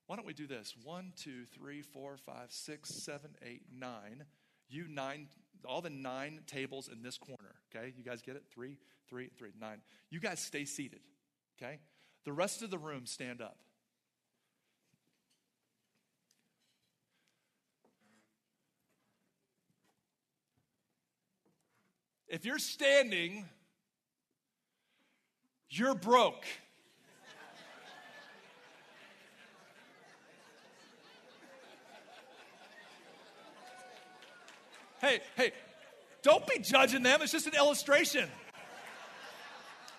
[0.08, 0.76] Why don't we do this?
[0.84, 4.26] One, two, three, four, five, six, seven, eight, nine.
[4.68, 5.28] You nine,
[5.64, 7.94] all the nine tables in this corner, okay?
[7.96, 8.44] You guys get it?
[8.52, 9.78] Three, three, three, nine.
[10.10, 11.02] You guys stay seated,
[11.62, 11.80] okay?
[12.26, 13.60] The rest of the room stand up.
[22.32, 23.46] If you're standing,
[25.70, 26.46] you're broke.
[35.02, 35.52] hey, hey,
[36.24, 37.22] don't be judging them.
[37.22, 38.30] It's just an illustration.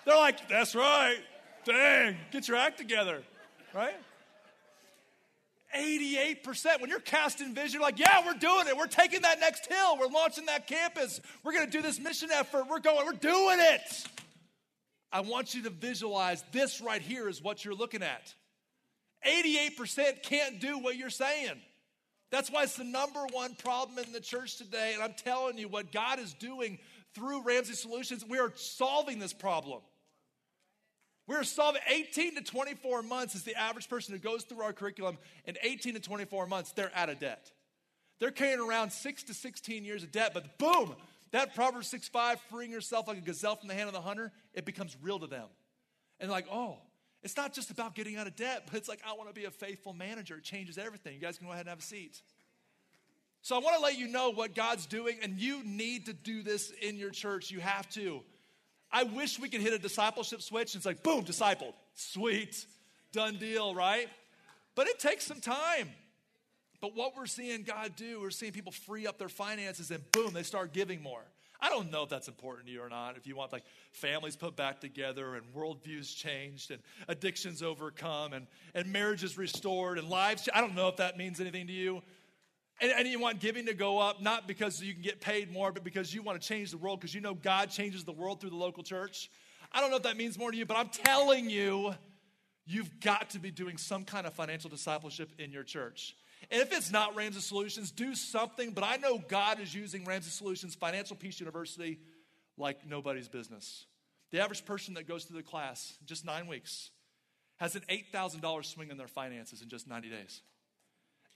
[0.07, 1.19] They're like, that's right.
[1.67, 3.23] Dang, get your act together,
[3.75, 3.97] right?
[5.77, 6.81] 88%.
[6.81, 8.77] When you're casting vision, like, yeah, we're doing it.
[8.77, 9.97] We're taking that next hill.
[9.99, 11.21] We're launching that campus.
[11.43, 12.67] We're going to do this mission effort.
[12.69, 14.07] We're going, we're doing it.
[15.13, 18.35] I want you to visualize this right here is what you're looking at.
[19.27, 21.61] 88% can't do what you're saying.
[22.31, 24.93] That's why it's the number one problem in the church today.
[24.95, 26.79] And I'm telling you, what God is doing
[27.15, 29.81] through Ramsey Solutions, we are solving this problem.
[31.33, 35.17] We're solving 18 to 24 months is the average person who goes through our curriculum.
[35.47, 37.51] In 18 to 24 months, they're out of debt.
[38.19, 40.95] They're carrying around six to 16 years of debt, but boom,
[41.31, 44.31] that Proverbs 6 5, freeing yourself like a gazelle from the hand of the hunter,
[44.53, 45.47] it becomes real to them.
[46.21, 46.77] And like, oh,
[47.23, 49.47] it's not just about getting out of debt, but it's like, I want to be
[49.47, 50.37] a faithful manager.
[50.37, 51.15] It changes everything.
[51.15, 52.21] You guys can go ahead and have a seat.
[53.41, 56.43] So I want to let you know what God's doing, and you need to do
[56.43, 57.51] this in your church.
[57.51, 58.23] You have to.
[58.93, 61.73] I wish we could hit a discipleship switch and it's like, boom, discipled.
[61.95, 62.67] Sweet,
[63.13, 64.09] done deal, right?
[64.75, 65.91] But it takes some time.
[66.81, 70.33] But what we're seeing God do, we're seeing people free up their finances and boom,
[70.33, 71.23] they start giving more.
[71.61, 73.17] I don't know if that's important to you or not.
[73.17, 73.63] If you want like
[73.93, 80.11] families put back together and worldviews changed and addictions overcome and, and marriages restored and
[80.11, 82.03] lives, I don't know if that means anything to you.
[82.83, 85.71] And, and, you want giving to go up, not because you can get paid more,
[85.71, 88.41] but because you want to change the world, because you know God changes the world
[88.41, 89.31] through the local church.
[89.71, 91.95] I don't know if that means more to you, but I'm telling you,
[92.67, 96.17] you've got to be doing some kind of financial discipleship in your church.
[96.51, 98.73] And if it's not Ramsey Solutions, do something.
[98.73, 102.01] But I know God is using Ramsey Solutions Financial Peace University
[102.59, 103.87] like nobody's business.
[104.33, 106.91] The average person that goes through the class, just nine weeks,
[107.57, 110.43] has an $8,000 swing in their finances in just 90 days.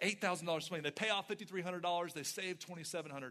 [0.03, 0.83] $8,000 swing.
[0.83, 3.31] They pay off $5,300, they save $2,700.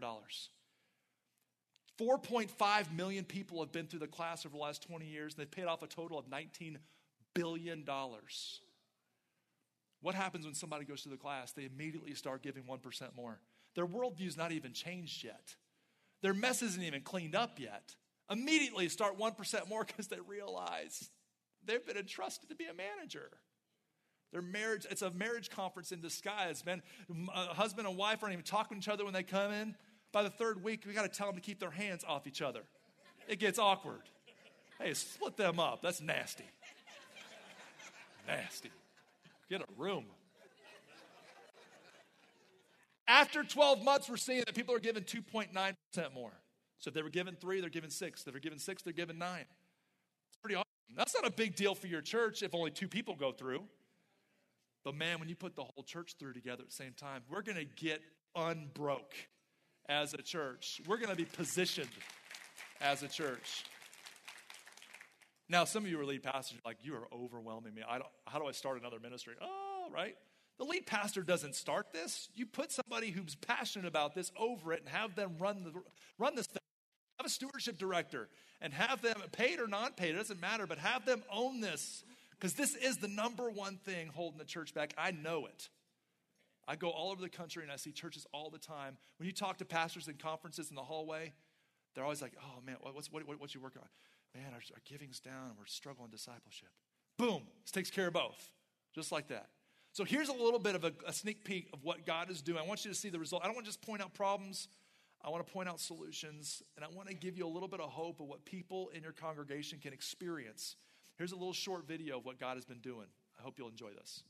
[1.98, 5.50] 4.5 million people have been through the class over the last 20 years, and they've
[5.50, 6.76] paid off a total of $19
[7.34, 7.84] billion.
[10.02, 11.52] What happens when somebody goes through the class?
[11.52, 13.40] They immediately start giving 1% more.
[13.74, 15.56] Their worldview's not even changed yet.
[16.22, 17.94] Their mess isn't even cleaned up yet.
[18.30, 21.10] Immediately start 1% more because they realize
[21.64, 23.30] they've been entrusted to be a manager.
[24.32, 26.82] Their marriage, it's a marriage conference in disguise, man.
[27.10, 29.74] A uh, husband and wife aren't even talking to each other when they come in.
[30.12, 32.42] By the third week, we got to tell them to keep their hands off each
[32.42, 32.62] other.
[33.28, 34.00] It gets awkward.
[34.80, 35.82] Hey, split them up.
[35.82, 36.44] That's nasty.
[38.26, 38.70] nasty.
[39.48, 40.04] Get a room.
[43.08, 46.32] After 12 months, we're seeing that people are given 2.9% more.
[46.78, 48.20] So if they were given three, they're given six.
[48.26, 49.44] If they're given six, they're given nine.
[50.28, 50.66] It's pretty awesome.
[50.94, 53.62] That's not a big deal for your church if only two people go through.
[54.86, 57.42] But man, when you put the whole church through together at the same time, we're
[57.42, 58.00] going to get
[58.36, 59.16] unbroke
[59.88, 60.80] as a church.
[60.86, 61.88] We're going to be positioned
[62.80, 63.64] as a church.
[65.48, 67.82] Now, some of you are lead pastors, like, you are overwhelming me.
[67.86, 69.34] I don't, how do I start another ministry?
[69.42, 70.14] Oh, right.
[70.58, 72.28] The lead pastor doesn't start this.
[72.36, 75.72] You put somebody who's passionate about this over it and have them run, the,
[76.16, 76.62] run this thing.
[77.18, 78.28] Have a stewardship director
[78.60, 82.04] and have them, paid or non paid, it doesn't matter, but have them own this
[82.38, 84.94] because this is the number one thing holding the church back.
[84.98, 85.68] I know it.
[86.68, 88.96] I go all over the country and I see churches all the time.
[89.18, 91.32] When you talk to pastors in conferences in the hallway,
[91.94, 93.88] they're always like, oh man, what's, what, what, what's you working on?
[94.34, 95.48] Man, our, our giving's down.
[95.48, 96.68] and We're struggling discipleship.
[97.16, 98.50] Boom, this takes care of both,
[98.94, 99.48] just like that.
[99.92, 102.58] So here's a little bit of a, a sneak peek of what God is doing.
[102.58, 103.42] I want you to see the result.
[103.42, 104.68] I don't want to just point out problems.
[105.24, 107.80] I want to point out solutions, and I want to give you a little bit
[107.80, 110.76] of hope of what people in your congregation can experience
[111.18, 113.06] Here's a little short video of what God has been doing.
[113.38, 114.22] I hope you'll enjoy this.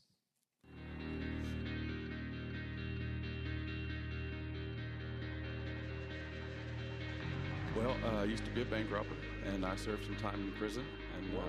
[7.75, 9.09] Well, uh, I used to be a bank robber,
[9.45, 10.85] and I served some time in prison.
[11.17, 11.41] And uh,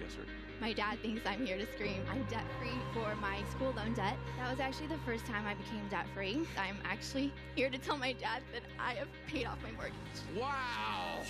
[0.00, 0.22] yes, sir.
[0.62, 2.02] My dad thinks I'm here to scream.
[2.10, 4.16] I'm debt free for my school loan debt.
[4.38, 6.46] That was actually the first time I became debt free.
[6.58, 9.94] I'm actually here to tell my dad that I have paid off my mortgage.
[10.38, 11.20] Wow!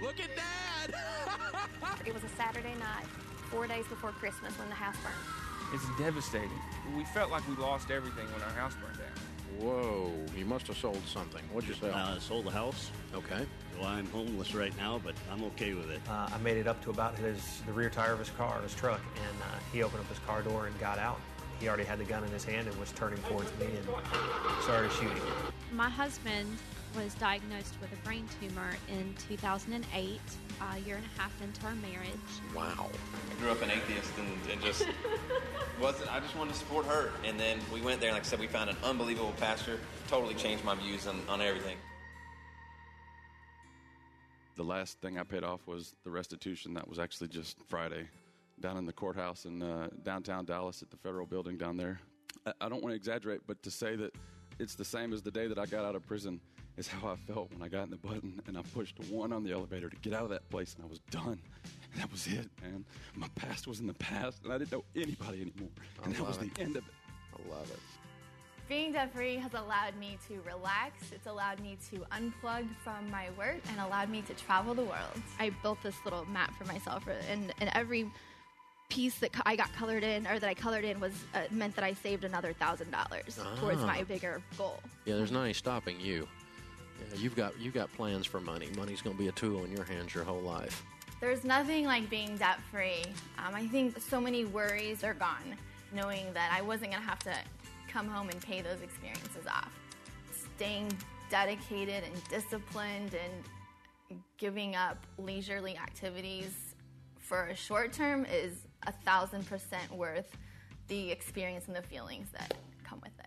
[0.00, 0.94] Look at Dad!
[2.06, 3.06] it was a Saturday night,
[3.50, 5.14] four days before Christmas, when the house burned.
[5.72, 6.50] It's devastating.
[6.96, 9.24] We felt like we lost everything when our house burned down.
[9.58, 11.42] Whoa, you must have sold something.
[11.52, 11.94] What'd you sell?
[11.94, 12.90] Uh, I sold the house.
[13.14, 13.46] Okay.
[13.78, 16.00] Well, I'm homeless right now, but I'm okay with it.
[16.08, 18.74] Uh, I made it up to about his the rear tire of his car, his
[18.74, 21.20] truck, and uh, he opened up his car door and got out.
[21.60, 23.86] He already had the gun in his hand and was turning towards me and
[24.62, 25.22] started shooting.
[25.72, 26.48] My husband
[26.94, 30.20] was diagnosed with a brain tumor in 2008,
[30.60, 32.10] a year and a half into our marriage.
[32.54, 32.88] Wow.
[33.30, 34.86] I grew up an atheist and, and just
[35.80, 37.10] wasn't, I just wanted to support her.
[37.24, 39.78] And then we went there, and like I said, we found an unbelievable pastor,
[40.08, 41.76] totally changed my views on, on everything.
[44.56, 46.74] The last thing I paid off was the restitution.
[46.74, 48.08] That was actually just Friday
[48.60, 51.98] down in the courthouse in uh, downtown Dallas at the federal building down there.
[52.46, 54.14] I, I don't want to exaggerate, but to say that
[54.60, 56.40] it's the same as the day that I got out of prison
[56.76, 59.44] is how I felt when I got in the button and I pushed one on
[59.44, 61.38] the elevator to get out of that place and I was done.
[61.92, 62.84] And that was it, man.
[63.14, 65.70] My past was in the past and I didn't know anybody anymore.
[66.02, 66.54] And that was it.
[66.54, 66.94] the end of it.
[67.34, 67.78] I love it.
[68.68, 71.12] Being debt free has allowed me to relax.
[71.12, 75.22] It's allowed me to unplug from my work and allowed me to travel the world.
[75.38, 78.10] I built this little map for myself, and, and every
[78.88, 81.84] piece that I got colored in or that I colored in was uh, meant that
[81.84, 83.86] I saved another thousand dollars towards Ah.
[83.86, 84.80] my bigger goal.
[85.04, 86.26] Yeah, there's not any stopping you.
[87.12, 88.68] Yeah, you've got you've got plans for money.
[88.76, 90.82] Money's going to be a tool in your hands your whole life.
[91.20, 93.02] There's nothing like being debt free.
[93.38, 95.56] Um, I think so many worries are gone,
[95.92, 97.34] knowing that I wasn't going to have to
[97.88, 99.72] come home and pay those experiences off.
[100.56, 100.92] Staying
[101.30, 106.74] dedicated and disciplined and giving up leisurely activities
[107.18, 110.36] for a short term is a thousand percent worth
[110.88, 113.23] the experience and the feelings that come with it.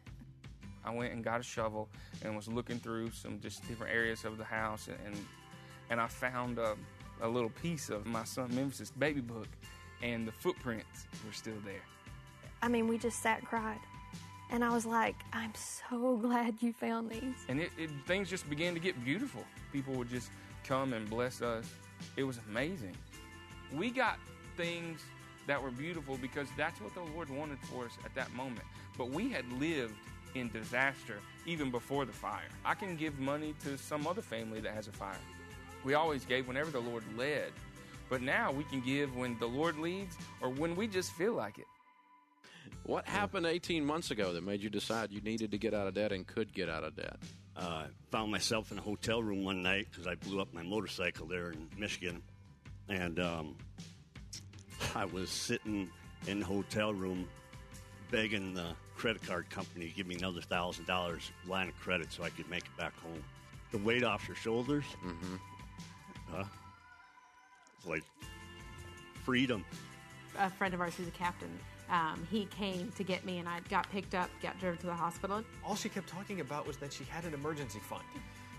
[0.88, 1.90] I went and got a shovel
[2.24, 5.16] and was looking through some just different areas of the house, and
[5.90, 6.76] and I found a,
[7.22, 9.50] a little piece of my son Memphis' baby book,
[10.02, 11.84] and the footprints were still there.
[12.62, 13.80] I mean, we just sat and cried.
[14.50, 17.36] And I was like, I'm so glad you found these.
[17.50, 19.44] And it, it, things just began to get beautiful.
[19.74, 20.30] People would just
[20.64, 21.66] come and bless us.
[22.16, 22.96] It was amazing.
[23.74, 24.20] We got
[24.56, 25.02] things
[25.48, 28.66] that were beautiful because that's what the Lord wanted for us at that moment.
[28.98, 29.96] But we had lived
[30.40, 32.50] in disaster even before the fire.
[32.66, 35.18] I can give money to some other family that has a fire.
[35.84, 37.52] We always gave whenever the Lord led.
[38.10, 41.58] But now we can give when the Lord leads or when we just feel like
[41.60, 41.66] it.
[42.84, 45.94] What happened 18 months ago that made you decide you needed to get out of
[45.94, 47.18] debt and could get out of debt?
[47.56, 51.26] Uh, found myself in a hotel room one night because I blew up my motorcycle
[51.26, 52.22] there in Michigan,
[52.88, 53.56] and um,
[54.96, 55.90] I was sitting
[56.28, 57.28] in the hotel room
[58.12, 62.24] begging the credit card company to give me another thousand dollars line of credit so
[62.24, 63.24] I could make it back home.
[63.72, 64.86] The weight off your shoulders,
[66.36, 66.44] uh,
[67.78, 68.04] it's like
[69.24, 69.64] freedom.
[70.40, 71.50] a friend of ours who's a captain.
[71.90, 74.94] Um, he came to get me, and I got picked up, got driven to the
[74.94, 75.42] hospital.
[75.66, 78.04] All she kept talking about was that she had an emergency fund.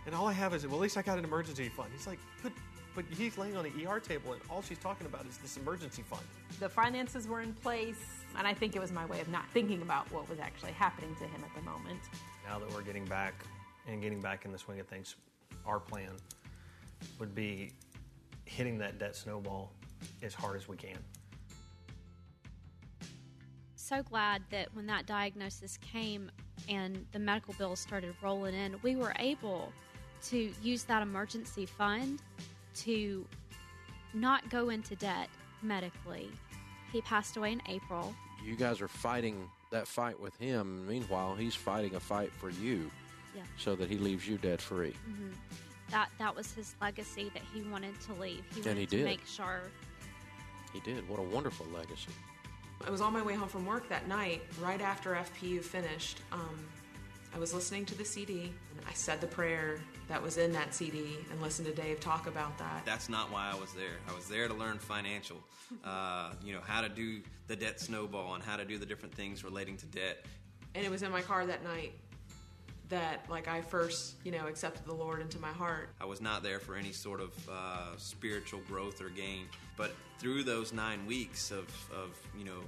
[0.06, 1.90] And all I have is, well, at least I got an emergency fund.
[1.94, 2.52] He's like, but,
[2.98, 6.02] but he's laying on the ER table, and all she's talking about is this emergency
[6.02, 6.24] fund.
[6.58, 9.82] The finances were in place, and I think it was my way of not thinking
[9.82, 12.00] about what was actually happening to him at the moment.
[12.44, 13.34] Now that we're getting back
[13.86, 15.14] and getting back in the swing of things,
[15.64, 16.10] our plan
[17.20, 17.70] would be
[18.46, 19.70] hitting that debt snowball
[20.24, 20.98] as hard as we can.
[23.76, 26.30] so glad that when that diagnosis came
[26.68, 29.72] and the medical bills started rolling in, we were able
[30.20, 32.20] to use that emergency fund
[32.84, 33.24] to
[34.14, 35.28] not go into debt
[35.62, 36.30] medically.
[36.92, 38.14] He passed away in April.
[38.44, 40.86] You guys are fighting that fight with him.
[40.88, 42.90] Meanwhile, he's fighting a fight for you
[43.36, 43.42] Yeah.
[43.58, 44.92] so that he leaves you debt free.
[45.04, 45.30] hmm
[45.90, 48.44] That that was his legacy that he wanted to leave.
[48.54, 49.04] He And he to did.
[49.04, 49.60] make sure.
[50.72, 51.06] He did.
[51.08, 52.10] What a wonderful legacy.
[52.86, 56.20] I was on my way home from work that night, right after FPU finished.
[56.30, 56.58] Um,
[57.34, 60.74] I was listening to the CD, and I said the prayer that was in that
[60.74, 62.82] CD and listened to Dave talk about that.
[62.84, 63.98] That's not why I was there.
[64.08, 65.36] I was there to learn financial,
[65.84, 69.14] uh, you know, how to do the debt snowball and how to do the different
[69.14, 70.24] things relating to debt.
[70.74, 71.92] And it was in my car that night
[72.88, 75.90] that, like, I first, you know, accepted the Lord into my heart.
[76.00, 79.44] I was not there for any sort of uh, spiritual growth or gain.
[79.76, 82.60] But through those nine weeks of, of, you know,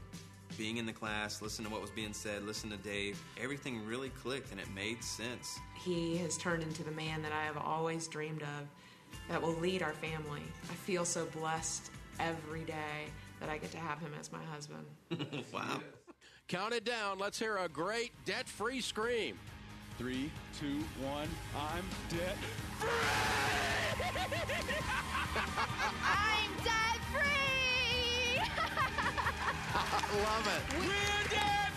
[0.57, 4.11] being in the class, listening to what was being said, listening to Dave, everything really
[4.11, 5.59] clicked and it made sense.
[5.75, 8.69] He has turned into the man that I have always dreamed of
[9.29, 10.43] that will lead our family.
[10.71, 13.07] I feel so blessed every day
[13.41, 14.85] that I get to have him as my husband.
[15.53, 15.81] wow.
[16.49, 17.19] Count it down.
[17.19, 19.39] Let's hear a great debt free scream.
[19.99, 21.29] Three, two, one.
[21.55, 22.37] I'm debt
[22.79, 22.89] free!
[26.03, 27.70] I'm debt free!
[30.13, 30.63] Love it.
[30.77, 30.87] We're
[31.31, 31.73] debt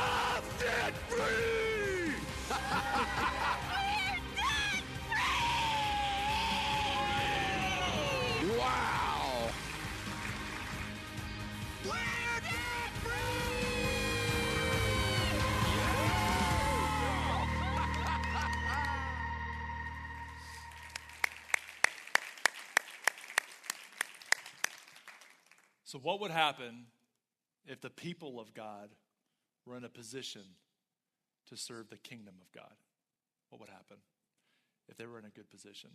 [0.00, 2.14] I'm debt free!
[8.58, 9.05] Wow.
[26.06, 26.86] What would happen
[27.66, 28.90] if the people of God
[29.66, 30.42] were in a position
[31.48, 32.72] to serve the kingdom of God?
[33.50, 33.96] What would happen
[34.88, 35.90] if they were in a good position?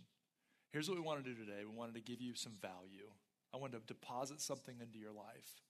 [0.70, 3.08] Here's what we want to do today we wanted to give you some value.
[3.54, 5.62] I wanted to deposit something into your life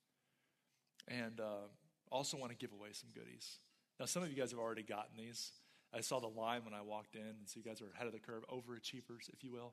[1.07, 1.69] and uh,
[2.11, 3.61] also want to give away some goodies.
[4.01, 5.53] Now, some of you guys have already gotten these.
[5.95, 8.13] I saw the line when I walked in, and so you guys are ahead of
[8.13, 9.73] the curve, overachievers, if you will.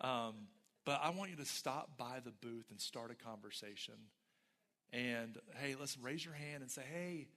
[0.00, 0.46] Um,
[0.86, 3.96] but I want you to stop by the booth and start a conversation
[4.92, 7.28] And hey, let's raise your hand and say, hey,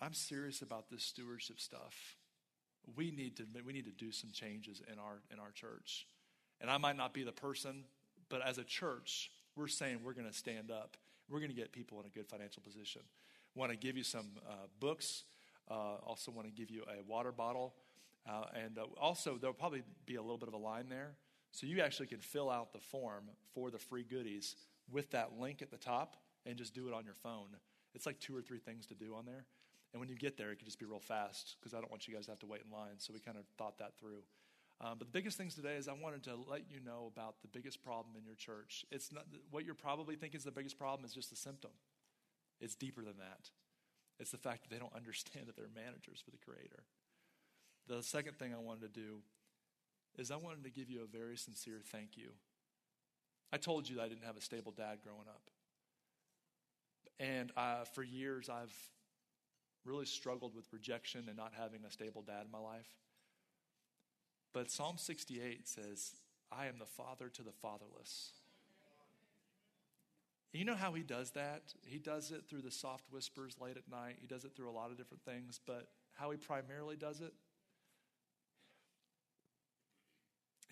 [0.00, 2.16] I'm serious about this stewardship stuff.
[2.96, 6.06] We need to we need to do some changes in our in our church.
[6.60, 7.84] And I might not be the person,
[8.28, 10.96] but as a church, we're saying we're going to stand up.
[11.30, 13.02] We're going to get people in a good financial position.
[13.54, 15.24] Want to give you some uh, books.
[15.70, 17.74] Uh, also, want to give you a water bottle.
[18.28, 21.12] Uh, and uh, also, there'll probably be a little bit of a line there.
[21.54, 24.56] So you actually can fill out the form for the free goodies
[24.90, 27.46] with that link at the top and just do it on your phone.
[27.94, 29.46] It's like two or three things to do on there.
[29.92, 32.08] And when you get there, it can just be real fast because I don't want
[32.08, 32.98] you guys to have to wait in line.
[32.98, 34.24] So we kind of thought that through.
[34.80, 37.48] Um, but the biggest things today is I wanted to let you know about the
[37.48, 38.84] biggest problem in your church.
[38.90, 41.70] It's not what you're probably thinking is the biggest problem is just a symptom.
[42.60, 43.50] It's deeper than that.
[44.18, 46.82] It's the fact that they don't understand that they're managers for the Creator.
[47.86, 49.22] The second thing I wanted to do
[50.18, 52.30] is I wanted to give you a very sincere thank you.
[53.52, 55.42] I told you that I didn't have a stable dad growing up.
[57.20, 58.74] And uh, for years, I've
[59.84, 62.88] really struggled with rejection and not having a stable dad in my life.
[64.52, 66.12] But Psalm 68 says,
[66.50, 68.32] I am the father to the fatherless.
[70.52, 71.74] You know how he does that?
[71.84, 74.18] He does it through the soft whispers late at night.
[74.20, 77.32] He does it through a lot of different things, but how he primarily does it?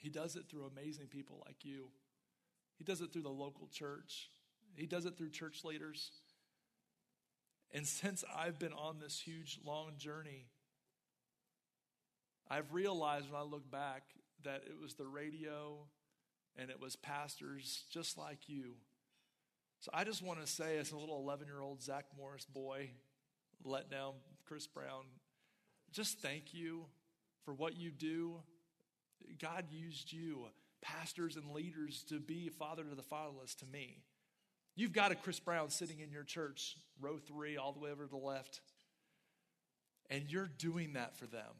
[0.02, 1.86] He does it through amazing people like you.
[2.76, 4.30] He does it through the local church.
[4.74, 6.10] He does it through church leaders.
[7.70, 10.46] And since I've been on this huge, long journey,
[12.50, 14.02] I've realized when I look back
[14.42, 15.86] that it was the radio
[16.56, 18.74] and it was pastors just like you.
[19.78, 22.90] So I just want to say, as a little 11 year old Zach Morris boy,
[23.64, 25.04] let down Chris Brown,
[25.92, 26.86] just thank you
[27.44, 28.40] for what you do.
[29.40, 30.46] God used you,
[30.80, 34.02] pastors and leaders, to be father to the fatherless to me.
[34.74, 38.04] You've got a Chris Brown sitting in your church, row three, all the way over
[38.04, 38.60] to the left,
[40.08, 41.52] and you're doing that for them.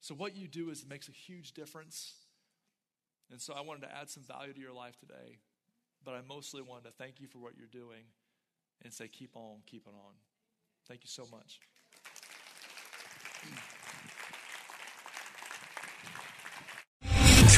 [0.00, 2.14] So, what you do is it makes a huge difference.
[3.30, 5.38] And so, I wanted to add some value to your life today,
[6.04, 8.04] but I mostly wanted to thank you for what you're doing
[8.84, 10.14] and say, keep on, keep it on.
[10.86, 11.60] Thank you so much.